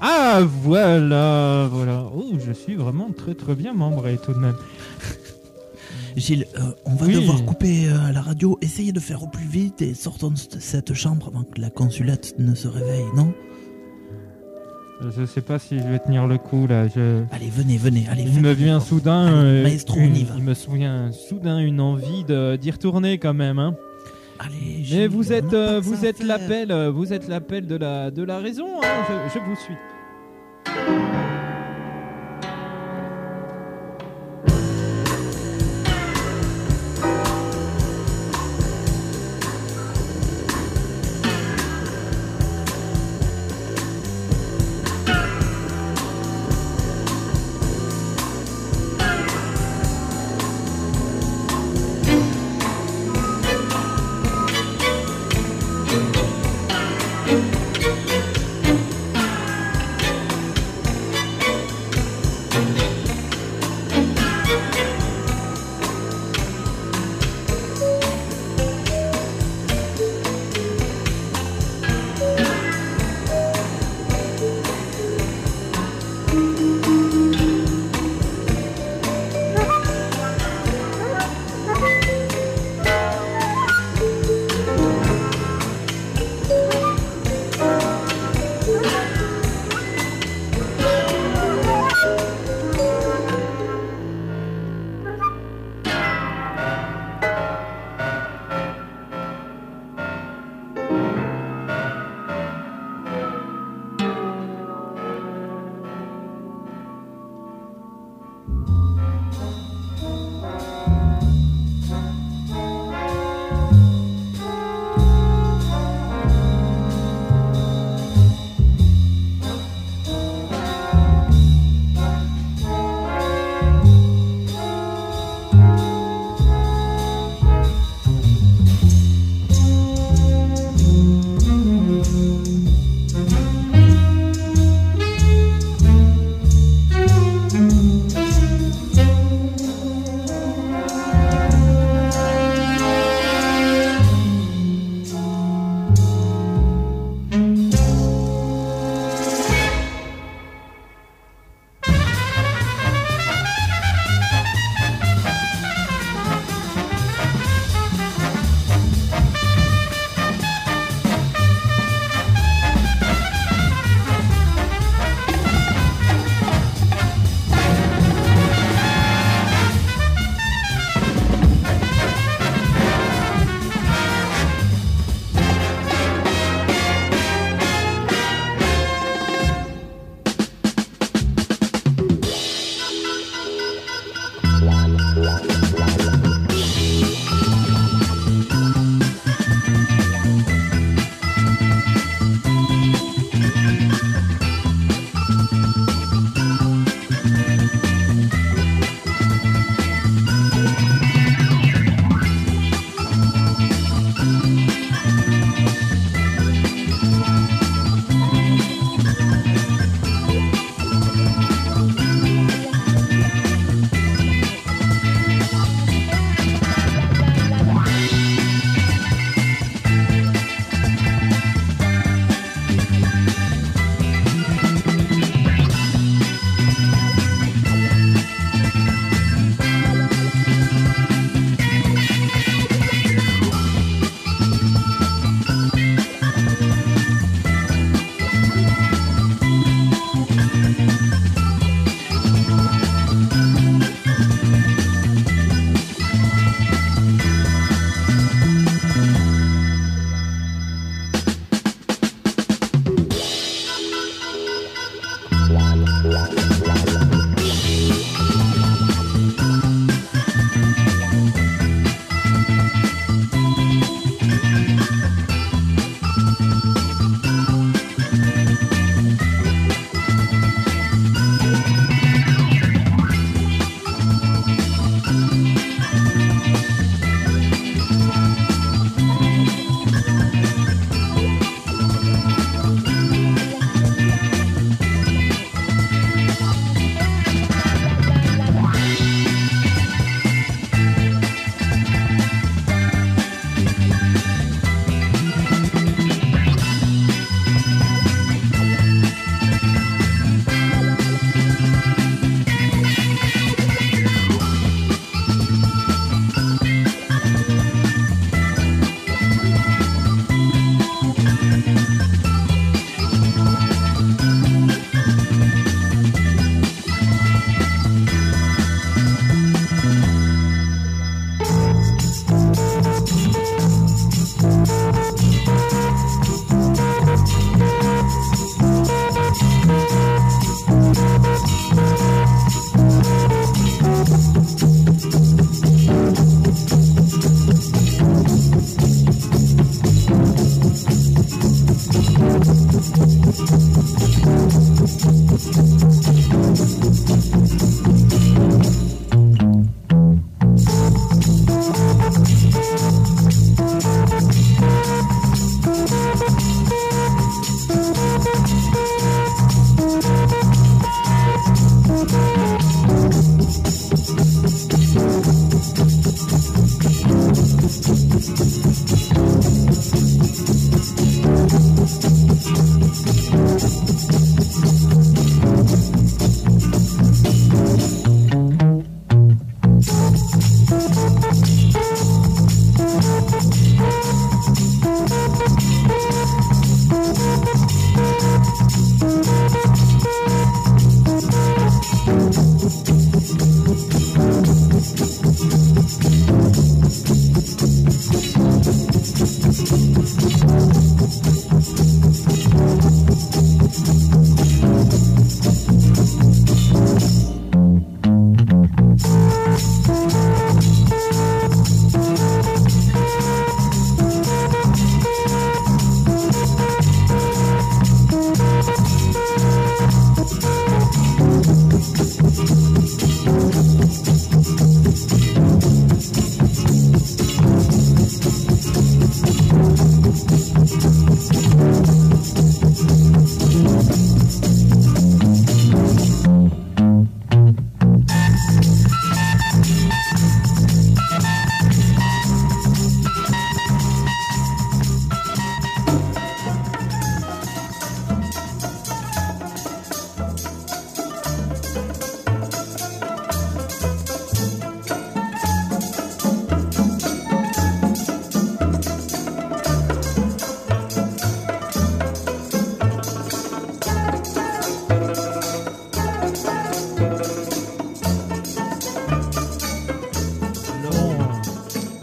Ah, 0.00 0.40
voilà, 0.62 1.68
voilà. 1.70 2.04
Oh, 2.14 2.32
je 2.38 2.52
suis 2.52 2.76
vraiment 2.76 3.10
très 3.10 3.34
très 3.34 3.56
bien 3.56 3.72
membré 3.72 4.18
tout 4.24 4.32
de 4.32 4.38
même. 4.38 4.54
Gilles, 6.16 6.46
euh, 6.58 6.72
on 6.84 6.94
va 6.94 7.06
Oui. 7.06 7.14
devoir 7.14 7.44
couper 7.44 7.88
euh, 7.88 8.12
la 8.12 8.20
radio. 8.20 8.58
Essayez 8.62 8.92
de 8.92 9.00
faire 9.00 9.22
au 9.22 9.26
plus 9.26 9.46
vite 9.46 9.82
et 9.82 9.94
sortons 9.94 10.30
de 10.30 10.38
cette 10.60 10.94
chambre 10.94 11.28
avant 11.28 11.44
que 11.44 11.60
la 11.60 11.70
consulette 11.70 12.34
ne 12.38 12.54
se 12.54 12.68
réveille, 12.68 13.04
non? 13.16 13.32
Je 15.02 15.24
sais 15.24 15.40
pas 15.40 15.58
si 15.58 15.78
je 15.78 15.84
vais 15.84 15.98
tenir 15.98 16.26
le 16.26 16.36
coup 16.38 16.66
là. 16.66 16.86
Je... 16.88 17.22
Allez, 17.32 17.48
venez, 17.50 17.78
venez, 17.78 18.06
allez. 18.10 18.22
Il 18.22 18.32
faites 18.34 18.42
me 18.42 18.52
vient 18.52 18.80
soudain, 18.80 19.26
Allez, 19.28 19.36
euh, 19.46 19.62
maestro, 19.62 19.98
une- 19.98 20.12
on 20.12 20.14
y 20.14 20.24
va. 20.24 20.34
il 20.36 20.42
me 20.44 20.54
souvient 20.54 21.10
soudain 21.12 21.58
une 21.58 21.80
envie 21.80 22.24
de 22.24 22.56
d'y 22.56 22.70
retourner 22.70 23.18
quand 23.18 23.32
même. 23.34 23.58
Hein. 23.58 23.74
Allez, 24.38 24.84
Mais 24.92 25.06
vous 25.06 25.32
êtes, 25.32 25.52
euh, 25.54 25.80
vous 25.82 26.04
êtes 26.04 26.22
l'appel, 26.22 26.70
euh, 26.70 26.90
vous 26.90 27.12
êtes 27.12 27.28
l'appel 27.28 27.66
de 27.66 27.76
la, 27.76 28.10
de 28.10 28.22
la 28.22 28.38
raison. 28.38 28.66
hein, 28.82 29.26
je, 29.28 29.38
je 29.38 29.44
vous 29.44 29.56
suis. 29.56 31.19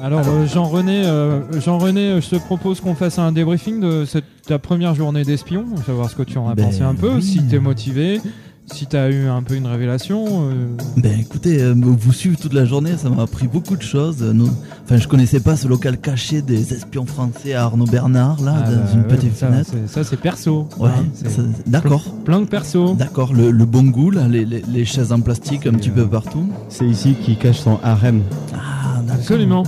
Alors 0.08 0.26
euh, 0.28 0.48
Jean-René, 0.48 1.06
euh, 1.06 1.42
Jean-René, 1.60 2.00
euh, 2.12 2.22
je 2.22 2.30
te 2.30 2.36
propose 2.38 2.80
qu'on 2.80 2.96
fasse 2.96 3.20
un 3.20 3.34
débriefing 3.34 3.82
de 3.82 4.06
cette, 4.06 4.24
ta 4.48 4.58
première 4.58 4.96
journée 4.96 5.24
d'espion, 5.24 5.66
savoir 5.86 6.10
ce 6.10 6.16
que 6.16 6.24
tu 6.24 6.38
en 6.38 6.48
as 6.48 6.56
Ben 6.56 6.66
pensé 6.68 6.82
un 6.82 6.96
peu, 6.96 7.16
oui. 7.16 7.22
si 7.22 7.44
t'es 7.44 7.60
motivé, 7.60 8.22
si 8.68 8.86
t'as 8.86 9.10
eu 9.10 9.28
un 9.28 9.44
peu 9.44 9.56
une 9.56 9.68
révélation. 9.68 10.26
euh, 10.30 10.68
Ben 10.96 11.20
écoutez, 11.20 11.62
euh, 11.62 11.74
vous 11.78 12.14
suivre 12.14 12.38
toute 12.40 12.54
la 12.54 12.64
journée, 12.64 12.96
ça 12.96 13.10
m'a 13.10 13.24
appris 13.24 13.48
beaucoup 13.50 13.76
de 13.76 13.82
choses. 13.82 14.18
Euh, 14.22 14.32
nous- 14.34 14.50
Enfin, 14.86 14.96
je 14.96 15.10
connaissais 15.10 15.42
pas 15.42 15.58
ce 15.58 15.68
local 15.68 15.98
caché 15.98 16.42
des 16.42 16.74
espions 16.74 17.06
français 17.06 17.54
à 17.54 17.64
Arnaud 17.66 17.86
Bernard, 17.88 18.42
là, 18.42 18.54
ah 18.64 18.72
dans 18.72 18.78
bah, 18.78 18.84
une 18.94 19.00
ouais, 19.02 19.08
petite 19.08 19.36
ça, 19.36 19.48
fenêtre. 19.48 19.70
c'est- 19.70 19.94
Ça 19.94 20.04
c'est 20.06 20.16
perso. 20.16 20.70
Ouais, 20.80 20.90
hein, 20.90 21.44
d'accord. 21.66 22.06
Plein 22.24 22.40
de 22.40 22.46
perso. 22.46 22.94
D'accord, 22.94 23.34
le, 23.34 23.52
le 23.52 23.66
bon 23.66 23.84
goût, 23.84 24.12
là, 24.12 24.30
les, 24.30 24.46
les- 24.46 24.64
les 24.66 24.86
chaises 24.86 25.12
en 25.12 25.20
plastique 25.20 25.68
un 25.68 25.74
petit 25.74 25.90
peu 25.90 26.08
partout. 26.08 26.48
C'est 26.70 26.86
ici 26.88 27.16
qu'il 27.22 27.38
cache 27.38 27.60
son 27.60 27.80
harem. 27.84 28.22
Ah, 28.54 29.02
d'accord. 29.02 29.16
Absolument. 29.20 29.64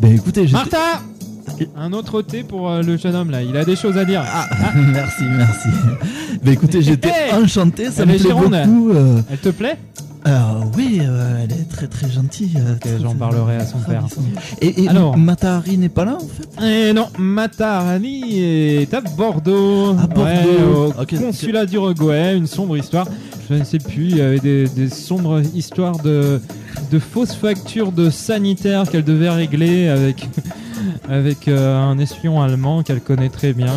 Ben 0.00 0.12
écoutez, 0.14 0.42
j'étais- 0.46 0.52
Martha 0.56 1.02
Un 1.76 1.92
autre 1.92 2.22
thé 2.22 2.42
pour 2.42 2.70
euh, 2.70 2.82
le 2.82 2.96
jeune 2.96 3.14
homme 3.14 3.30
là, 3.30 3.42
il 3.42 3.56
a 3.56 3.64
des 3.64 3.76
choses 3.76 3.96
à 3.96 4.04
dire. 4.04 4.22
Ah, 4.26 4.46
merci, 4.74 5.24
merci. 5.36 5.68
Ben 6.42 6.52
écoutez, 6.54 6.82
j'étais 6.82 7.08
Hey 7.08 7.32
enchanté, 7.34 7.90
ça 7.90 8.02
Elle 8.02 8.08
me 8.08 8.14
est 8.14 8.18
plaît 8.18 8.28
Gironde. 8.28 8.56
beaucoup. 8.66 8.90
euh, 8.90 9.20
Elle 9.30 9.38
te 9.38 9.48
plaît? 9.50 9.76
Euh, 10.26 10.38
oui, 10.76 11.00
euh, 11.02 11.38
elle 11.44 11.52
est 11.52 11.68
très 11.68 11.88
très 11.88 12.08
gentille. 12.08 12.52
euh, 12.56 12.76
très, 12.80 12.98
j'en 13.00 13.08
très- 13.10 13.18
parlerai 13.18 13.56
à 13.56 13.66
son 13.66 13.78
très 13.78 13.92
père. 13.92 14.02
ravissante. 14.02 14.24
Et, 14.60 14.84
et 14.84 14.88
Alors. 14.88 15.16
Matahari 15.16 15.76
n'est 15.78 15.88
pas 15.88 16.04
là 16.04 16.16
en 16.16 16.60
fait? 16.60 16.88
Et 16.88 16.92
non, 16.92 17.08
Matarani 17.18 18.38
est 18.38 18.94
à 18.94 19.00
Bordeaux. 19.00 19.90
À 19.90 20.06
Bordeaux. 20.06 20.22
Ouais, 20.24 20.62
au 20.96 21.00
Ok. 21.02 21.18
consulat 21.18 21.66
d'Uruguay, 21.66 22.36
une 22.36 22.46
sombre 22.46 22.76
histoire. 22.76 23.06
Je 23.50 23.54
ne 23.54 23.64
sais 23.64 23.78
plus, 23.78 24.04
il 24.10 24.16
y 24.16 24.20
avait 24.20 24.38
des, 24.38 24.68
des 24.68 24.88
sombres 24.88 25.42
histoires 25.54 25.98
de, 25.98 26.40
de 26.90 26.98
fausses 26.98 27.34
factures 27.34 27.92
de 27.92 28.10
sanitaires 28.10 28.88
qu'elle 28.90 29.04
devait 29.04 29.30
régler 29.30 29.88
avec, 29.88 30.28
avec 31.08 31.48
euh, 31.48 31.76
un 31.78 31.98
espion 31.98 32.40
allemand 32.42 32.82
qu'elle 32.82 33.00
connaît 33.00 33.28
très 33.28 33.52
bien. 33.52 33.72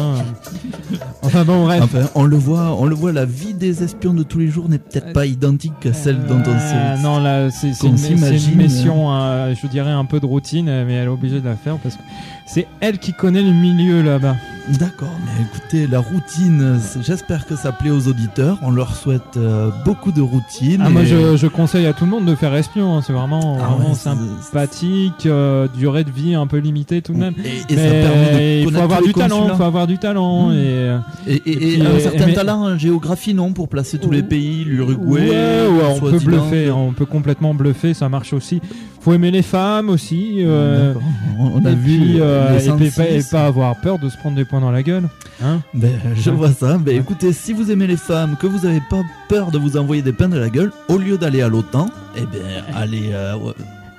Enfin 1.24 1.44
bon, 1.44 1.64
bref. 1.66 1.84
Enfin, 1.84 2.10
on 2.16 2.24
le 2.26 2.38
voit, 2.38 2.76
on 2.80 2.86
le 2.86 2.96
voit. 2.96 3.12
La 3.12 3.26
vie 3.26 3.54
des 3.54 3.84
espions 3.84 4.14
de 4.14 4.24
tous 4.24 4.40
les 4.40 4.48
jours 4.48 4.70
n'est 4.70 4.78
peut-être 4.80 5.14
pas 5.14 5.26
identique 5.26 5.86
à 5.86 5.94
celle 5.94 6.24
dont 6.26 6.42
on 6.46 6.54
Ah, 6.56 6.96
s'est. 6.98 7.02
non, 7.04 7.20
là, 7.20 7.50
c'est 7.52 7.72
une, 7.84 7.96
une 7.98 8.56
mission, 8.58 9.12
euh, 9.14 9.54
je 9.62 9.68
dirais, 9.68 9.92
un 9.92 10.06
peu 10.06 10.20
de 10.20 10.26
routine, 10.26 10.66
mais 10.66 10.94
elle 10.94 11.06
est 11.06 11.08
obligée 11.08 11.40
de 11.42 11.46
la 11.46 11.56
faire 11.56 11.78
parce 11.78 11.96
que 11.96 12.02
c'est 12.46 12.68
elle 12.80 13.00
qui 13.00 13.14
connaît 13.14 13.42
le 13.42 13.52
milieu 13.52 14.02
là-bas. 14.02 14.36
D'accord, 14.80 15.14
mais 15.24 15.44
écoutez, 15.44 15.86
la 15.86 16.00
routine, 16.00 16.80
j'espère 17.04 17.46
que 17.46 17.56
ça 17.56 17.72
plaît 17.72 17.92
aux 17.92 18.08
auditeurs. 18.08 18.58
On 18.64 18.72
leur 18.72 18.96
souhaite 18.96 19.22
euh, 19.38 19.70
beaucoup 19.86 20.12
de 20.12 20.22
routine. 20.22 20.82
Ah, 20.84 20.90
moi, 20.90 21.04
je, 21.06 21.38
je 21.38 21.46
conseille 21.46 21.86
à 21.86 21.94
tout 21.94 22.06
le 22.06 22.10
monde 22.10 22.26
de 22.26 22.34
faire 22.34 22.52
Espion. 22.56 22.98
hein. 22.98 23.02
C'est 23.06 23.14
vraiment, 23.14 23.60
Ah 23.62 23.68
vraiment 23.76 23.90
ouais, 23.90 23.96
sympathique, 23.96 25.28
euh, 25.28 25.68
durée 25.78 26.04
de 26.04 26.10
vie 26.10 26.34
un 26.34 26.48
peu 26.48 26.58
limitée 26.58 27.02
tout 27.04 27.14
de 27.14 27.20
même. 27.20 27.34
Et- 27.44 27.74
et 27.74 27.78
ça 27.78 27.84
Mais 27.84 28.02
permet 28.02 28.34
de 28.64 28.68
il 28.68 28.72
faut 28.74 28.80
avoir 28.82 29.02
du 29.04 29.14
talent. 29.14 29.38
consulats. 29.38 29.56
faut 29.56 29.64
avoir 29.64 29.88
du 29.88 29.98
talent. 30.00 30.50
Mmh. 30.50 30.54
Et, 30.54 30.56
euh, 30.58 30.98
Et, 31.28 31.40
puis, 31.40 31.82
un 31.86 32.00
certain 32.00 32.26
mais- 32.26 32.34
talent 32.34 32.64
en 32.66 32.78
géographie, 32.78 33.36
non 33.36 33.52
Pour 33.54 33.68
placer 33.70 34.00
tous 34.00 34.10
les 34.12 34.24
pays, 34.24 34.64
l'Uruguay, 34.66 35.04
Ouais, 35.06 35.30
ouais, 35.30 35.96
on 35.96 36.00
peut 36.00 36.18
bluffer, 36.20 36.72
on 36.72 36.92
peut 36.92 37.06
complètement 37.06 37.54
bluffer, 37.54 37.94
ça 37.94 38.10
marche 38.10 38.34
aussi. 38.34 38.62
Faut 39.02 39.14
aimer 39.14 39.30
les 39.30 39.44
femmes 39.44 39.90
aussi. 39.90 40.38
euh. 40.40 40.94
On- 41.40 41.62
on 41.62 41.66
a 41.66 41.70
vu 41.72 42.00
puis, 42.00 42.20
euh, 42.36 42.60
et, 42.60 42.90
pas, 42.92 43.06
et 43.10 43.22
106. 43.22 43.30
pas 43.32 43.46
avoir 43.46 43.76
peur 43.78 44.00
de 44.00 44.10
se 44.10 44.18
prendre 44.18 44.36
des 44.36 44.46
points 44.46 44.62
dans 44.62 44.72
la 44.72 44.84
gueule. 44.84 45.04
Hein 45.44 45.60
Ben, 45.74 45.92
je 46.16 46.30
Ouais. 46.30 46.36
vois 46.36 46.52
ça. 46.52 46.78
Ben, 46.78 46.94
Ouais. 46.96 47.02
écoutez, 47.02 47.34
si 47.34 47.54
vous 47.54 47.72
aimez 47.72 47.88
les 47.88 47.98
femmes, 47.98 48.36
que 48.40 48.48
vous 48.48 48.66
n'avez 48.68 48.82
pas 48.90 49.02
peur 49.28 49.52
de 49.52 49.58
vous 49.58 49.78
envoyer 49.78 50.02
des 50.02 50.14
pains 50.14 50.30
de 50.30 50.38
la 50.38 50.50
gueule, 50.50 50.72
au 50.88 50.98
lieu 50.98 51.18
d'aller 51.18 51.42
à 51.42 51.48
l'OTAN, 51.48 51.88
eh 52.16 52.22
bien, 52.22 52.42
allez 52.76 53.10
euh, 53.14 53.36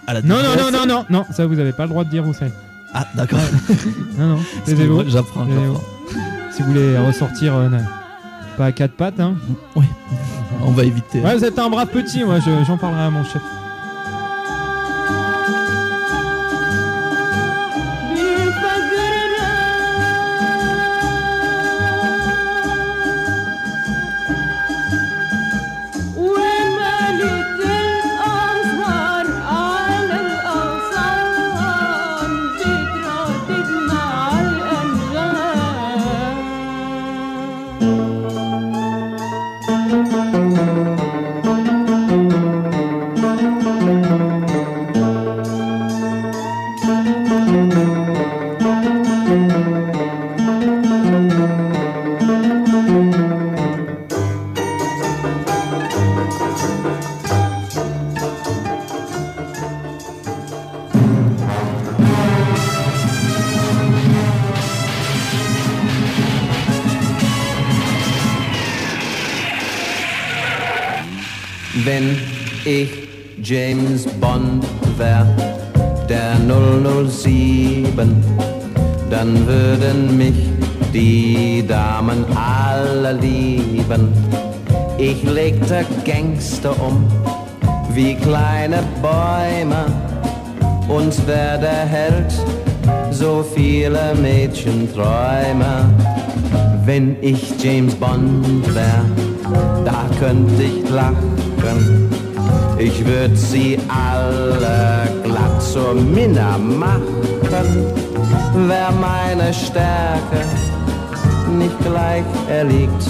à 0.07 0.14
la 0.14 0.22
non, 0.22 0.37
non, 0.37 0.57
non, 0.57 0.70
non, 0.78 0.87
non, 0.87 1.05
non, 1.11 1.24
ça 1.32 1.47
vous 1.47 1.59
avez 1.59 1.72
pas 1.72 1.82
le 1.84 1.89
droit 1.91 2.05
de 2.05 2.11
dire 2.11 2.26
où 2.26 2.32
c'est. 2.32 2.53
Ah, 2.95 3.07
d'accord. 3.14 3.41
Non, 4.18 4.28
non, 4.37 4.39
taisez-vous. 4.64 5.09
j'apprends. 5.09 5.47
Si 6.53 6.62
vous 6.62 6.68
voulez 6.68 6.97
ressortir 6.99 7.55
euh, 7.55 7.68
pas 8.57 8.66
à 8.66 8.72
quatre 8.72 8.95
pattes, 8.95 9.20
hein. 9.20 9.34
Oui, 9.74 9.84
on 10.64 10.70
va 10.70 10.84
éviter. 10.84 11.20
Ouais, 11.20 11.37
vous 11.37 11.45
êtes 11.45 11.59
un 11.59 11.68
brave 11.68 11.89
petit, 11.89 12.24
moi 12.24 12.39
je- 12.41 12.64
j'en 12.66 12.78
parlerai 12.78 13.03
à 13.03 13.11
mon 13.11 13.24
chef. 13.24 13.43
Gangster 86.67 86.83
um 86.83 87.07
wie 87.95 88.14
kleine 88.14 88.83
Bäume 89.01 89.87
und 90.89 91.27
wär 91.27 91.59
der 91.59 91.87
Held 91.87 92.33
so 93.11 93.45
viele 93.55 94.14
Mädchen 94.21 94.93
träume. 94.93 95.89
Wenn 96.85 97.17
ich 97.23 97.55
James 97.62 97.95
Bond 97.95 98.75
wär, 98.75 99.05
da 99.85 100.05
könnte 100.19 100.62
ich 100.62 100.89
lachen. 100.91 102.11
Ich 102.79 103.05
würd 103.07 103.37
sie 103.37 103.79
alle 103.89 105.09
glatt 105.25 105.62
zur 105.62 105.95
Minna 105.95 106.59
machen. 106.59 107.87
Wär 108.69 108.93
meine 109.01 109.53
Stärke 109.55 110.43
nicht 111.59 111.79
gleich 111.81 112.25
erliegt, 112.49 113.03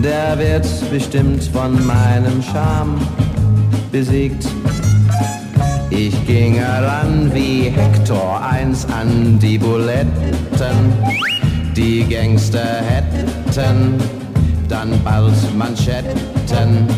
der 0.00 0.38
wird 0.38 0.66
bestimmt 0.90 1.44
von 1.44 1.72
meinem 1.86 2.42
Charme 2.42 2.98
besiegt. 3.90 4.46
Ich 5.90 6.26
ging 6.26 6.58
ran 6.62 7.30
wie 7.34 7.64
Hector 7.64 8.40
eins 8.40 8.86
an 8.86 9.38
die 9.38 9.58
Buletten. 9.58 10.08
Die 11.76 12.04
Gangster 12.08 12.80
hätten 12.88 13.98
dann 14.68 14.90
bald 15.04 15.34
Manschetten. 15.56 16.88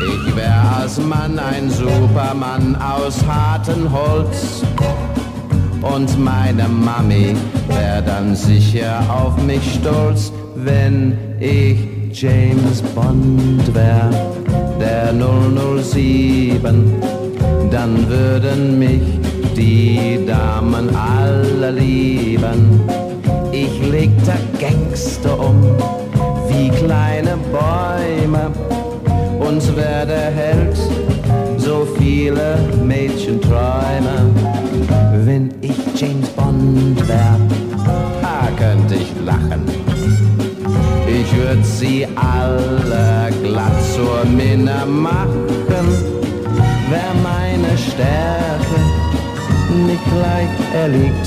Ich 0.00 0.36
wär 0.36 0.62
als 0.78 0.98
Mann 1.00 1.38
ein 1.40 1.68
Supermann 1.68 2.76
aus 2.76 3.24
hartem 3.26 3.90
Holz. 3.92 4.62
Und 5.82 6.18
meine 6.18 6.68
Mami 6.68 7.34
wär 7.68 8.02
dann 8.02 8.36
sicher 8.36 9.00
auf 9.08 9.36
mich 9.42 9.74
stolz, 9.74 10.32
wenn 10.54 11.18
ich 11.40 11.97
James 12.12 12.82
Bond 12.94 13.74
wär, 13.74 14.10
der 14.80 15.12
007 15.12 16.98
dann 17.70 18.08
würden 18.08 18.78
mich 18.78 19.02
die 19.56 20.24
Damen 20.26 20.88
alle 20.96 21.70
lieben. 21.70 22.80
Ich 23.52 23.80
legte 23.90 24.32
Gangster 24.58 25.38
um 25.38 25.62
wie 26.48 26.70
kleine 26.70 27.36
Bäume 27.52 28.50
und 29.38 29.76
werde 29.76 30.14
Held, 30.14 30.76
so 31.56 31.86
viele 31.98 32.58
Mädchen 32.84 33.40
träume. 33.40 34.30
Wenn 35.24 35.52
ich 35.60 35.76
James 35.94 36.28
Bond 36.30 37.06
wär, 37.08 37.36
da 38.22 38.48
könnte 38.56 38.94
ich 38.94 39.12
lachen. 39.24 39.87
Ich 41.20 41.36
würd 41.36 41.64
sie 41.64 42.06
alle 42.16 43.30
glatt 43.42 43.82
zur 43.94 44.24
Minne 44.24 44.86
machen 44.86 45.48
wär 46.90 47.14
meine 47.22 47.76
Stärke 47.76 48.78
nicht 49.86 50.04
gleich 50.04 50.74
erliegt. 50.74 51.26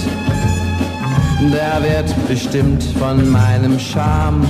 Der 1.52 1.82
wird 1.84 2.28
bestimmt 2.28 2.84
von 3.00 3.30
meinem 3.32 3.80
Charme 3.80 4.44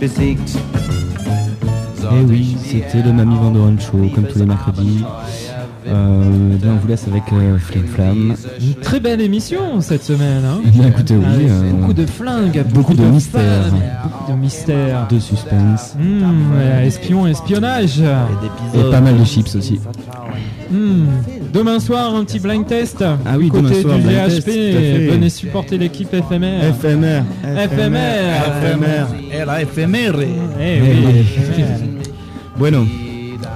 besiegt. 0.00 0.50
Eh 2.10 2.24
oui, 2.26 2.56
c'était 2.64 3.02
le 3.02 3.12
Mamie 3.12 3.36
Vandoren 3.38 3.78
Show, 3.78 4.08
comme 4.14 4.26
tous 4.26 4.38
les 4.38 4.46
mercredis. 4.46 5.04
Euh, 5.88 6.52
là, 6.62 6.70
on 6.74 6.76
vous 6.76 6.88
laisse 6.88 7.06
avec 7.08 7.22
euh, 7.32 7.58
Flim 7.58 7.84
Flam. 7.86 8.34
Une 8.60 8.74
très 8.74 9.00
belle 9.00 9.20
émission 9.20 9.80
cette 9.80 10.02
semaine. 10.04 10.42
Hein 10.44 10.60
Eh 10.66 10.70
bien, 10.70 10.88
écoutez, 10.88 11.14
oui, 11.14 11.46
euh, 11.48 11.70
beaucoup 11.72 11.92
de 11.92 12.06
flingues, 12.06 12.64
beaucoup 12.72 12.94
de 12.94 13.02
femmes, 13.02 13.12
mystères. 13.12 13.72
beaucoup 14.02 14.32
de 14.32 14.36
mystères. 14.36 15.06
De 15.08 15.18
suspense. 15.18 15.94
Mmh, 15.98 16.60
espion, 16.84 17.26
espionnage. 17.26 18.00
Et 18.74 18.90
pas 18.90 19.00
mal 19.00 19.18
de 19.18 19.24
chips 19.24 19.54
aussi. 19.56 19.80
Mmh. 20.70 21.04
Demain 21.52 21.80
soir, 21.80 22.14
un 22.14 22.24
petit 22.24 22.38
blind 22.38 22.66
test. 22.66 23.02
Ah 23.02 23.36
oui, 23.38 23.44
du 23.46 23.50
côté 23.50 23.82
demain 23.82 23.82
soir, 23.82 23.98
du 23.98 24.04
GHP. 24.04 24.44
test. 24.44 25.12
Venez 25.12 25.30
supporter 25.30 25.78
l'équipe 25.78 26.10
FMR. 26.10 26.74
FMR. 26.80 27.22
FMR. 27.42 28.44
FMR. 28.62 29.46
La 29.46 29.60
FMR. 29.64 30.22
Eh 30.60 30.80
oui, 30.82 31.24
Bueno, 32.58 32.84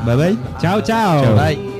bye 0.07 0.16
bye. 0.16 0.37
Ciao, 0.61 0.80
ciao. 0.80 1.22
Ciao. 1.22 1.37
Bye. 1.37 1.72